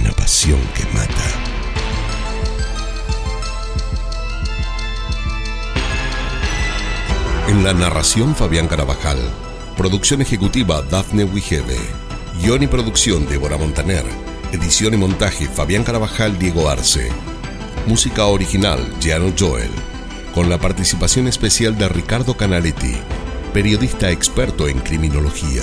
una 0.00 0.12
pasión 0.12 0.60
que 0.76 0.84
mata. 0.96 1.47
En 7.48 7.64
la 7.64 7.72
narración 7.72 8.36
Fabián 8.36 8.68
Carabajal. 8.68 9.16
Producción 9.74 10.20
ejecutiva 10.20 10.82
Dafne 10.82 11.24
Wigebe. 11.24 11.78
Guión 12.42 12.62
y 12.62 12.66
producción 12.66 13.26
Débora 13.26 13.56
Montaner. 13.56 14.04
Edición 14.52 14.92
y 14.92 14.96
montaje 14.98 15.46
Fabián 15.46 15.82
Carabajal 15.82 16.38
Diego 16.38 16.68
Arce. 16.68 17.08
Música 17.86 18.26
original 18.26 18.86
Giano 19.00 19.32
Joel. 19.36 19.70
Con 20.34 20.50
la 20.50 20.58
participación 20.58 21.26
especial 21.26 21.78
de 21.78 21.88
Ricardo 21.88 22.36
Canaletti, 22.36 22.98
periodista 23.54 24.10
experto 24.10 24.68
en 24.68 24.80
criminología. 24.80 25.62